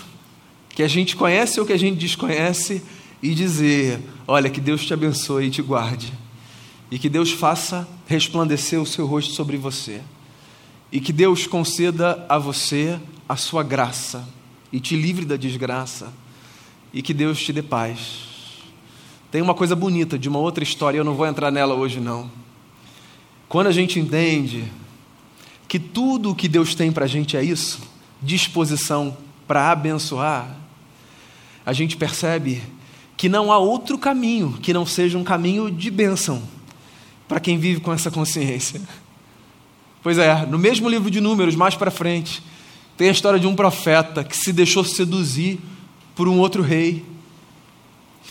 que 0.71 0.83
a 0.83 0.89
gente 0.89 1.17
conhece 1.17 1.61
ou 1.61 1.67
que 1.67 1.73
a 1.73 1.79
gente 1.79 1.99
desconhece, 1.99 2.83
e 3.21 3.35
dizer: 3.35 4.01
Olha, 4.27 4.49
que 4.49 4.61
Deus 4.61 4.87
te 4.87 4.95
abençoe 4.95 5.47
e 5.47 5.51
te 5.51 5.61
guarde 5.61 6.13
e 6.91 6.99
que 6.99 7.09
Deus 7.09 7.33
faça 7.33 7.87
resplandecer 8.07 8.81
o 8.81 8.87
seu 8.87 9.07
rosto 9.07 9.33
sobre 9.33 9.57
você. 9.57 10.01
E 10.91 11.01
que 11.01 11.13
Deus 11.13 11.47
conceda 11.47 12.25
a 12.29 12.39
você 12.39 12.99
a 13.29 13.37
sua 13.37 13.63
graça 13.63 14.27
e 14.73 14.81
te 14.81 14.97
livre 14.97 15.27
da 15.27 15.37
desgraça. 15.37 16.13
E 16.93 17.03
que 17.03 17.13
Deus 17.13 17.39
te 17.43 17.53
dê 17.53 17.63
paz. 17.63 18.28
Tem 19.31 19.43
uma 19.43 19.55
coisa 19.55 19.77
bonita 19.77 20.19
de 20.19 20.29
uma 20.29 20.39
outra 20.39 20.65
história, 20.65 20.99
eu 20.99 21.05
não 21.05 21.15
vou 21.15 21.27
entrar 21.27 21.51
nela 21.51 21.75
hoje 21.75 22.01
não. 22.01 22.31
Quando 23.49 23.67
a 23.67 23.73
gente 23.73 23.99
entende 23.99 24.65
que 25.67 25.79
tudo 25.79 26.31
o 26.31 26.35
que 26.35 26.49
Deus 26.49 26.75
tem 26.75 26.91
para 26.91 27.05
a 27.05 27.09
gente 27.09 27.37
é 27.37 27.43
isso, 27.43 27.81
disposição 28.23 29.17
para 29.47 29.71
abençoar, 29.71 30.57
a 31.65 31.73
gente 31.73 31.97
percebe 31.97 32.63
que 33.17 33.29
não 33.29 33.53
há 33.53 33.59
outro 33.59 33.99
caminho 33.99 34.55
que 34.63 34.73
não 34.73 34.87
seja 34.87 35.19
um 35.19 35.25
caminho 35.25 35.71
de 35.71 35.91
bênção 35.91 36.43
para 37.27 37.41
quem 37.41 37.59
vive 37.59 37.81
com 37.81 37.93
essa 37.93 38.11
consciência. 38.11 38.81
Pois 40.03 40.17
é, 40.17 40.47
no 40.47 40.59
mesmo 40.59 40.89
livro 40.89 41.11
de 41.11 41.21
Números, 41.21 41.55
mais 41.55 41.75
para 41.75 41.91
frente, 41.91 42.43
tem 42.97 43.09
a 43.09 43.13
história 43.13 43.39
de 43.39 43.47
um 43.47 43.55
profeta 43.55 44.25
que 44.25 44.37
se 44.37 44.53
deixou 44.53 44.85
seduzir 44.85 45.59
por 46.15 46.29
um 46.29 46.39
outro 46.39 46.63
rei, 46.63 47.05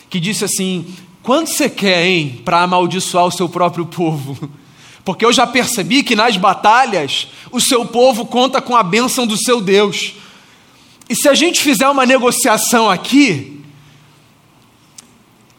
que 0.08 0.20
disse 0.20 0.44
assim: 0.44 0.86
Quanto 1.22 1.50
você 1.50 1.68
quer, 1.68 2.06
hein, 2.06 2.40
para 2.44 2.62
amaldiçoar 2.62 3.26
o 3.26 3.30
seu 3.30 3.48
próprio 3.48 3.84
povo? 3.84 4.48
Porque 5.04 5.24
eu 5.24 5.32
já 5.32 5.46
percebi 5.46 6.02
que 6.02 6.16
nas 6.16 6.36
batalhas 6.36 7.28
o 7.50 7.60
seu 7.60 7.84
povo 7.86 8.26
conta 8.26 8.60
com 8.60 8.76
a 8.76 8.82
bênção 8.82 9.26
do 9.26 9.36
seu 9.36 9.60
Deus. 9.60 10.14
E 11.08 11.14
se 11.14 11.28
a 11.28 11.34
gente 11.34 11.60
fizer 11.60 11.88
uma 11.88 12.04
negociação 12.04 12.90
aqui, 12.90 13.62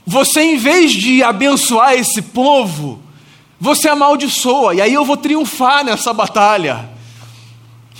você, 0.06 0.42
em 0.42 0.58
vez 0.58 0.92
de 0.92 1.24
abençoar 1.24 1.94
esse 1.94 2.22
povo, 2.22 3.00
você 3.60 3.90
amaldiçoa, 3.90 4.74
e 4.74 4.82
aí 4.82 4.94
eu 4.94 5.06
vou 5.06 5.18
triunfar 5.18 5.84
nessa 5.84 6.14
batalha. 6.14 6.90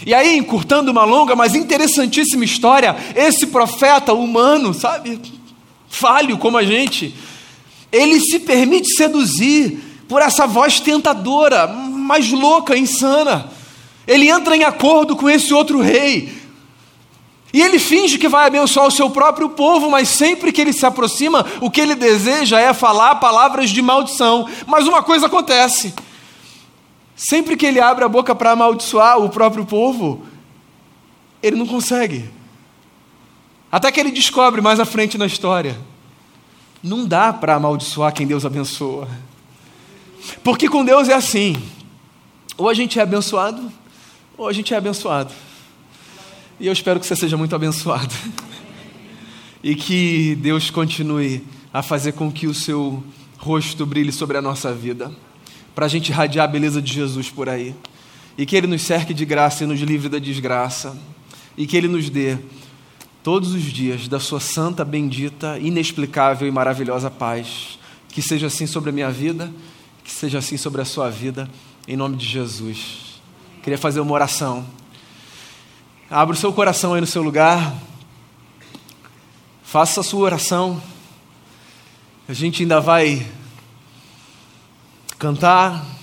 E 0.06 0.14
aí, 0.14 0.38
encurtando 0.38 0.92
uma 0.92 1.04
longa, 1.04 1.36
mas 1.36 1.54
interessantíssima 1.54 2.46
história, 2.46 2.96
esse 3.16 3.48
profeta 3.48 4.14
humano, 4.14 4.74
sabe, 4.74 5.20
falho 5.90 6.38
como 6.38 6.58
a 6.58 6.64
gente, 6.64 7.14
ele 7.92 8.20
se 8.20 8.40
permite 8.40 8.96
seduzir 8.96 9.80
por 10.08 10.22
essa 10.22 10.48
voz 10.48 10.80
tentadora, 10.80 11.68
mais 11.68 12.32
louca, 12.32 12.78
insana. 12.78 13.50
Ele 14.08 14.30
entra 14.30 14.56
em 14.56 14.64
acordo 14.64 15.16
com 15.16 15.30
esse 15.30 15.54
outro 15.54 15.82
rei, 15.82 16.40
e 17.52 17.62
ele 17.62 17.80
finge 17.80 18.18
que 18.18 18.28
vai 18.28 18.46
abençoar 18.46 18.88
o 18.88 18.92
seu 18.92 19.10
próprio 19.10 19.50
povo, 19.50 19.90
mas 19.90 20.08
sempre 20.10 20.52
que 20.52 20.62
ele 20.62 20.72
se 20.72 20.86
aproxima, 20.86 21.46
o 21.60 21.70
que 21.70 21.82
ele 21.82 21.96
deseja 21.96 22.60
é 22.60 22.74
falar 22.74 23.16
palavras 23.16 23.72
de 23.72 23.82
maldição. 23.82 24.48
Mas 24.68 24.86
uma 24.86 25.02
coisa 25.02 25.26
acontece: 25.26 25.94
sempre 27.16 27.58
que 27.58 27.66
ele 27.66 27.80
abre 27.80 28.06
a 28.06 28.08
boca 28.08 28.36
para 28.36 28.52
amaldiçoar 28.52 29.18
o 29.18 29.30
próprio 29.30 29.66
povo, 29.66 30.24
ele 31.42 31.56
não 31.56 31.66
consegue. 31.66 32.30
Até 33.72 33.92
que 33.92 34.00
ele 34.00 34.12
descobre 34.12 34.62
mais 34.62 34.80
à 34.80 34.86
frente 34.86 35.18
na 35.18 35.26
história: 35.26 35.78
não 36.82 37.06
dá 37.06 37.32
para 37.32 37.56
amaldiçoar 37.56 38.14
quem 38.14 38.26
Deus 38.26 38.46
abençoa. 38.46 39.08
Porque 40.44 40.68
com 40.68 40.84
Deus 40.84 41.08
é 41.08 41.14
assim: 41.14 41.56
ou 42.58 42.68
a 42.68 42.74
gente 42.74 43.00
é 43.00 43.02
abençoado, 43.02 43.72
ou 44.38 44.48
a 44.48 44.54
gente 44.54 44.74
é 44.74 44.78
abençoado. 44.78 45.34
E 46.60 46.68
eu 46.68 46.74
espero 46.74 47.00
que 47.00 47.06
você 47.06 47.16
seja 47.16 47.38
muito 47.38 47.56
abençoado. 47.56 48.14
e 49.64 49.76
que 49.76 50.36
Deus 50.36 50.70
continue 50.70 51.44
a 51.72 51.84
fazer 51.84 52.14
com 52.14 52.32
que 52.32 52.48
o 52.48 52.54
seu 52.54 53.04
rosto 53.38 53.86
brilhe 53.86 54.12
sobre 54.12 54.38
a 54.38 54.42
nossa 54.42 54.74
vida, 54.74 55.12
para 55.76 55.86
a 55.86 55.90
gente 55.90 56.10
irradiar 56.10 56.46
a 56.46 56.48
beleza 56.48 56.82
de 56.82 56.92
Jesus 56.92 57.30
por 57.30 57.48
aí. 57.48 57.76
E 58.38 58.46
que 58.46 58.56
Ele 58.56 58.68
nos 58.68 58.82
cerque 58.82 59.14
de 59.14 59.26
graça 59.26 59.64
e 59.64 59.68
nos 59.68 59.80
livre 59.82 60.10
da 60.10 60.18
desgraça. 60.18 60.98
E 61.58 61.68
que 61.68 61.76
Ele 61.76 61.88
nos 61.88 62.10
dê 62.10 62.38
todos 63.24 63.54
os 63.54 63.64
dias 63.64 64.08
da 64.08 64.20
Sua 64.20 64.40
santa, 64.40 64.86
bendita, 64.86 65.58
inexplicável 65.60 66.48
e 66.48 66.52
maravilhosa 66.52 67.10
paz. 67.10 67.78
Que 68.10 68.22
seja 68.22 68.48
assim 68.48 68.66
sobre 68.66 68.90
a 68.90 68.94
minha 68.94 69.12
vida, 69.12 69.52
que 70.04 70.12
seja 70.12 70.40
assim 70.40 70.58
sobre 70.58 70.82
a 70.82 70.86
sua 70.86 71.10
vida, 71.10 71.48
em 71.88 71.96
nome 71.96 72.18
de 72.18 72.26
Jesus. 72.26 73.22
Queria 73.62 73.78
fazer 73.78 74.00
uma 74.00 74.14
oração. 74.14 74.66
Abra 76.10 76.34
o 76.34 76.38
seu 76.38 76.52
coração 76.52 76.96
aí 76.96 77.02
no 77.02 77.06
seu 77.06 77.22
lugar. 77.22 77.76
Faça 79.62 80.02
a 80.02 80.04
sua 80.04 80.22
oração. 80.22 80.82
A 82.28 82.34
gente 82.34 82.64
ainda 82.64 82.80
vai 82.80 83.28
cantar. 85.20 85.99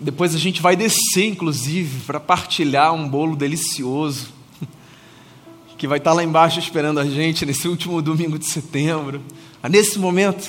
Depois 0.00 0.32
a 0.32 0.38
gente 0.38 0.62
vai 0.62 0.76
descer, 0.76 1.26
inclusive, 1.26 2.02
para 2.06 2.20
partilhar 2.20 2.94
um 2.94 3.08
bolo 3.08 3.34
delicioso 3.34 4.28
que 5.76 5.88
vai 5.88 5.98
estar 5.98 6.12
lá 6.12 6.22
embaixo 6.22 6.60
esperando 6.60 7.00
a 7.00 7.04
gente 7.04 7.44
nesse 7.44 7.66
último 7.66 8.00
domingo 8.00 8.38
de 8.38 8.46
setembro. 8.46 9.20
Ah, 9.60 9.68
nesse 9.68 9.98
momento, 9.98 10.48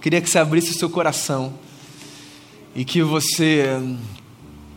queria 0.00 0.22
que 0.22 0.30
você 0.30 0.38
abrisse 0.38 0.70
o 0.70 0.74
seu 0.74 0.88
coração 0.88 1.52
e 2.74 2.82
que 2.82 3.02
você 3.02 3.78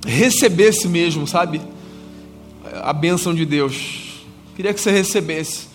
recebesse 0.05 0.89
mesmo, 0.89 1.25
sabe? 1.25 1.61
A 2.83 2.91
bênção 2.91 3.33
de 3.33 3.45
Deus. 3.45 4.25
Queria 4.57 4.73
que 4.73 4.81
você 4.81 4.91
recebesse. 4.91 5.67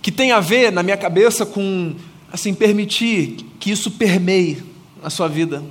Que 0.00 0.10
tem 0.10 0.32
a 0.32 0.40
ver, 0.40 0.72
na 0.72 0.82
minha 0.82 0.96
cabeça, 0.96 1.44
com, 1.44 1.94
assim, 2.32 2.54
permitir 2.54 3.36
que 3.60 3.70
isso 3.70 3.90
permeie 3.90 4.62
a 5.02 5.10
sua 5.10 5.28
vida, 5.28 5.62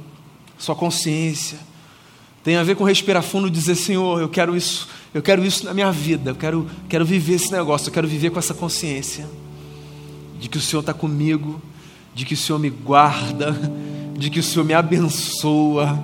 sua 0.57 0.75
consciência. 0.75 1.57
Tem 2.43 2.55
a 2.55 2.63
ver 2.63 2.75
com 2.75 2.83
respirar 2.83 3.23
fundo 3.23 3.47
e 3.47 3.51
dizer, 3.51 3.75
Senhor, 3.75 4.21
eu 4.21 4.29
quero 4.29 4.55
isso, 4.55 4.87
eu 5.13 5.21
quero 5.21 5.43
isso 5.43 5.65
na 5.65 5.73
minha 5.73 5.91
vida, 5.91 6.31
eu 6.31 6.35
quero, 6.35 6.67
quero 6.87 7.05
viver 7.05 7.35
esse 7.35 7.51
negócio, 7.51 7.89
eu 7.89 7.93
quero 7.93 8.07
viver 8.07 8.29
com 8.29 8.39
essa 8.39 8.53
consciência 8.53 9.27
de 10.39 10.47
que 10.47 10.57
o 10.57 10.61
Senhor 10.61 10.79
está 10.81 10.93
comigo, 10.93 11.61
de 12.13 12.25
que 12.25 12.33
o 12.33 12.37
Senhor 12.37 12.59
me 12.59 12.69
guarda, 12.69 13.55
de 14.17 14.29
que 14.29 14.39
o 14.39 14.43
Senhor 14.43 14.63
me 14.63 14.73
abençoa, 14.73 15.99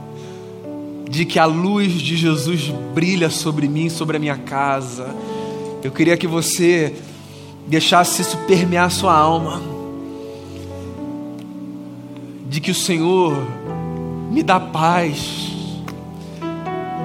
de 1.10 1.26
que 1.26 1.40
a 1.40 1.46
luz 1.46 1.94
de 1.94 2.18
Jesus 2.18 2.74
brilha 2.94 3.30
sobre 3.30 3.68
mim, 3.68 3.90
sobre 3.90 4.18
a 4.18 4.20
minha 4.20 4.38
casa. 4.38 5.16
Eu 5.84 5.92
queria 5.92 6.18
que 6.18 6.28
você 6.28 6.96
deixasse 7.68 8.22
isso 8.22 8.38
permear 8.48 8.92
sua 8.92 9.16
alma, 9.16 9.62
de 12.50 12.60
que 12.60 12.72
o 12.72 12.76
Senhor 12.76 13.48
me 14.34 14.42
dá 14.42 14.60
paz. 14.60 15.52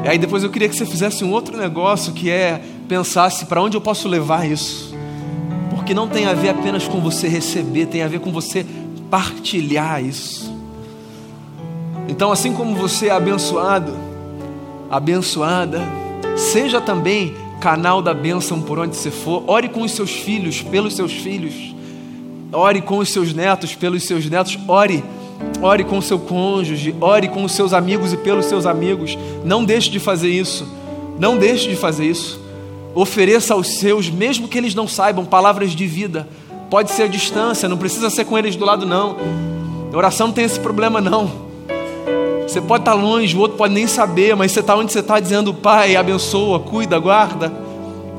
E 0.03 0.09
aí 0.09 0.17
depois 0.17 0.43
eu 0.43 0.49
queria 0.49 0.67
que 0.67 0.75
você 0.75 0.87
fizesse 0.87 1.23
um 1.23 1.31
outro 1.31 1.59
negócio 1.59 2.15
que 2.15 2.31
é 2.31 2.63
pensasse 2.89 3.45
para 3.45 3.63
onde 3.63 3.77
eu 3.77 3.81
posso 3.83 4.09
levar 4.09 4.49
isso. 4.49 4.97
Porque 5.69 5.93
não 5.93 6.09
tem 6.09 6.25
a 6.25 6.33
ver 6.33 6.49
apenas 6.49 6.89
com 6.89 7.01
você 7.01 7.29
receber, 7.29 7.87
tem 7.87 8.03
a 8.03 8.09
ver 8.09 8.21
com 8.21 8.33
você 8.33 8.65
partilhar 9.11 10.03
isso. 10.03 10.51
Então, 12.09 12.33
assim 12.33 12.55
como 12.55 12.75
você 12.75 13.09
é 13.09 13.11
abençoado, 13.11 13.95
abençoada, 14.91 15.83
seja 16.35 16.81
também 16.81 17.35
canal 17.61 18.01
da 18.01 18.15
bênção 18.15 18.63
por 18.63 18.79
onde 18.79 18.97
você 18.97 19.11
for. 19.11 19.45
Ore 19.47 19.69
com 19.69 19.83
os 19.83 19.93
seus 19.93 20.13
filhos, 20.13 20.63
pelos 20.63 20.97
seus 20.97 21.13
filhos. 21.13 21.75
Ore 22.51 22.81
com 22.81 22.97
os 22.97 23.11
seus 23.11 23.35
netos, 23.35 23.75
pelos 23.75 24.05
seus 24.05 24.25
netos. 24.31 24.59
Ore, 24.67 25.05
ore 25.63 25.85
com 25.85 25.99
o 25.99 26.03
seu 26.03 26.19
cônjuge. 26.19 26.95
Ore 27.01 27.29
com 27.29 27.45
os 27.45 27.53
seus 27.53 27.73
amigos 27.73 28.13
e 28.13 28.17
pelos 28.17 28.47
seus 28.47 28.67
amigos. 28.67 29.19
Não 29.45 29.65
deixe 29.65 29.91
de 29.91 29.99
fazer 29.99 30.29
isso. 30.29 30.67
Não 31.19 31.37
deixe 31.37 31.69
de 31.69 31.77
fazer 31.77 32.07
isso. 32.07 32.41
Ofereça 32.95 33.55
aos 33.55 33.79
seus, 33.79 34.11
mesmo 34.11 34.49
que 34.49 34.57
eles 34.59 34.75
não 34.75 34.89
saibam, 34.89 35.25
palavras 35.25 35.73
de 35.73 35.87
vida. 35.87 36.29
Pode 36.71 36.91
ser 36.91 37.05
à 37.05 37.07
distância, 37.07 37.69
não 37.69 37.77
precisa 37.77 38.11
ser 38.11 38.25
com 38.25 38.37
eles 38.37 38.57
do 38.57 38.65
lado, 38.65 38.85
não. 38.85 39.17
A 39.93 39.97
oração 39.97 40.29
não 40.29 40.35
tem 40.35 40.45
esse 40.45 40.61
problema, 40.61 41.01
não. 41.01 41.49
Você 42.43 42.61
pode 42.61 42.83
estar 42.83 42.95
longe, 42.95 43.37
o 43.37 43.41
outro 43.41 43.57
pode 43.57 43.75
nem 43.75 43.87
saber, 43.87 44.35
mas 44.35 44.53
você 44.53 44.61
está 44.61 44.75
onde 44.75 44.93
você 44.93 45.01
está 45.01 45.21
dizendo, 45.21 45.53
Pai, 45.53 45.97
abençoa, 45.97 46.59
cuida, 46.61 46.99
guarda. 46.99 47.53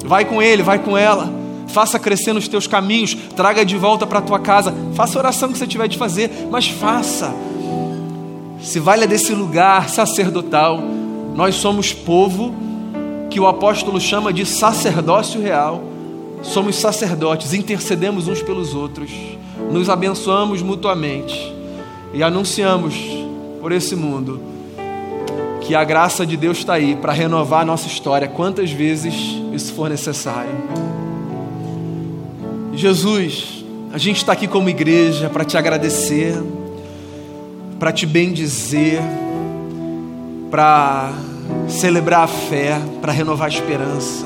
Vai 0.05 0.25
com 0.25 0.41
ele, 0.41 0.63
vai 0.63 0.79
com 0.79 0.97
ela. 0.97 1.29
Faça 1.69 1.99
crescer 1.99 2.33
nos 2.33 2.47
teus 2.47 2.67
caminhos, 2.67 3.15
traga 3.35 3.65
de 3.65 3.77
volta 3.77 4.05
para 4.05 4.19
a 4.19 4.21
tua 4.21 4.39
casa. 4.39 4.73
Faça 4.93 5.17
a 5.17 5.21
oração 5.21 5.51
que 5.51 5.57
você 5.57 5.67
tiver 5.67 5.87
de 5.87 5.97
fazer, 5.97 6.47
mas 6.49 6.67
faça. 6.67 7.33
Se 8.61 8.79
valha 8.79 9.07
desse 9.07 9.33
lugar 9.33 9.89
sacerdotal. 9.89 10.79
Nós 11.35 11.55
somos 11.55 11.93
povo 11.93 12.53
que 13.29 13.39
o 13.39 13.47
apóstolo 13.47 14.01
chama 14.01 14.33
de 14.33 14.45
sacerdócio 14.45 15.41
real. 15.41 15.83
Somos 16.41 16.77
sacerdotes, 16.77 17.53
intercedemos 17.53 18.27
uns 18.27 18.41
pelos 18.41 18.73
outros, 18.73 19.11
nos 19.69 19.89
abençoamos 19.89 20.61
mutuamente 20.61 21.53
e 22.13 22.23
anunciamos 22.23 22.95
por 23.59 23.73
esse 23.73 23.93
mundo, 23.93 24.41
que 25.61 25.75
a 25.75 25.83
graça 25.83 26.25
de 26.25 26.37
Deus 26.37 26.59
está 26.59 26.75
aí 26.75 26.95
para 26.95 27.11
renovar 27.11 27.61
a 27.61 27.65
nossa 27.65 27.87
história 27.87 28.27
quantas 28.27 28.71
vezes 28.71 29.13
isso 29.53 29.73
for 29.73 29.89
necessário. 29.89 30.88
Jesus, 32.79 33.65
a 33.91 33.97
gente 33.97 34.17
está 34.19 34.31
aqui 34.31 34.47
como 34.47 34.69
igreja 34.69 35.29
para 35.29 35.43
te 35.43 35.57
agradecer, 35.57 36.33
para 37.77 37.91
te 37.91 38.05
bendizer, 38.05 39.01
para 40.49 41.11
celebrar 41.67 42.23
a 42.23 42.27
fé, 42.27 42.79
para 43.01 43.11
renovar 43.11 43.47
a 43.47 43.49
esperança. 43.49 44.25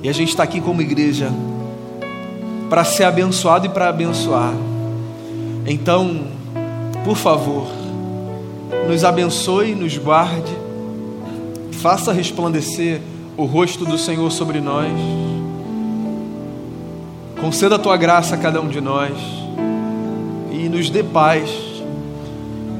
E 0.00 0.08
a 0.08 0.12
gente 0.12 0.28
está 0.28 0.44
aqui 0.44 0.60
como 0.60 0.80
igreja 0.80 1.28
para 2.70 2.84
ser 2.84 3.02
abençoado 3.02 3.66
e 3.66 3.68
para 3.68 3.88
abençoar. 3.88 4.54
Então, 5.66 6.28
por 7.04 7.16
favor, 7.16 7.66
nos 8.88 9.02
abençoe, 9.02 9.74
nos 9.74 9.98
guarde, 9.98 10.52
faça 11.72 12.12
resplandecer 12.12 13.00
o 13.36 13.44
rosto 13.44 13.84
do 13.84 13.98
Senhor 13.98 14.30
sobre 14.30 14.60
nós, 14.60 14.88
conceda 17.42 17.74
a 17.74 17.78
tua 17.78 17.96
graça 17.96 18.36
a 18.36 18.38
cada 18.38 18.60
um 18.60 18.68
de 18.68 18.80
nós 18.80 19.18
e 20.52 20.68
nos 20.68 20.88
dê 20.88 21.02
paz. 21.02 21.50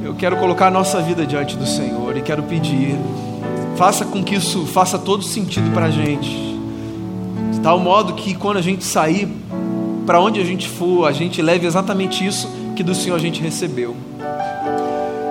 Eu 0.04 0.14
quero 0.14 0.36
colocar 0.36 0.68
a 0.68 0.70
nossa 0.70 1.02
vida 1.02 1.26
diante 1.26 1.56
do 1.56 1.66
Senhor 1.66 2.16
e 2.16 2.22
quero 2.22 2.44
pedir, 2.44 2.96
faça 3.76 4.04
com 4.04 4.22
que 4.22 4.36
isso 4.36 4.64
faça 4.66 5.00
todo 5.00 5.24
sentido 5.24 5.68
para 5.74 5.86
a 5.86 5.90
gente, 5.90 6.30
de 7.50 7.58
tal 7.60 7.80
modo 7.80 8.14
que 8.14 8.34
quando 8.34 8.58
a 8.58 8.62
gente 8.62 8.84
sair, 8.84 9.28
para 10.06 10.20
onde 10.20 10.40
a 10.40 10.44
gente 10.44 10.68
for, 10.68 11.08
a 11.08 11.12
gente 11.12 11.42
leve 11.42 11.66
exatamente 11.66 12.24
isso 12.24 12.48
que 12.76 12.84
do 12.84 12.94
Senhor 12.94 13.16
a 13.16 13.20
gente 13.20 13.42
recebeu. 13.42 13.96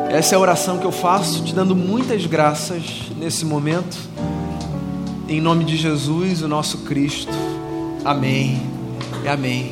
Essa 0.10 0.36
é 0.36 0.38
a 0.38 0.40
oração 0.42 0.78
que 0.78 0.86
eu 0.86 0.92
faço, 0.92 1.42
te 1.42 1.56
dando 1.56 1.74
muitas 1.74 2.26
graças 2.26 2.84
nesse 3.18 3.46
momento. 3.46 3.98
Em 5.30 5.40
nome 5.40 5.64
de 5.64 5.78
Jesus, 5.78 6.42
o 6.42 6.50
nosso 6.50 6.80
Cristo. 6.80 7.32
Amém. 8.04 8.81
Amém. 9.28 9.70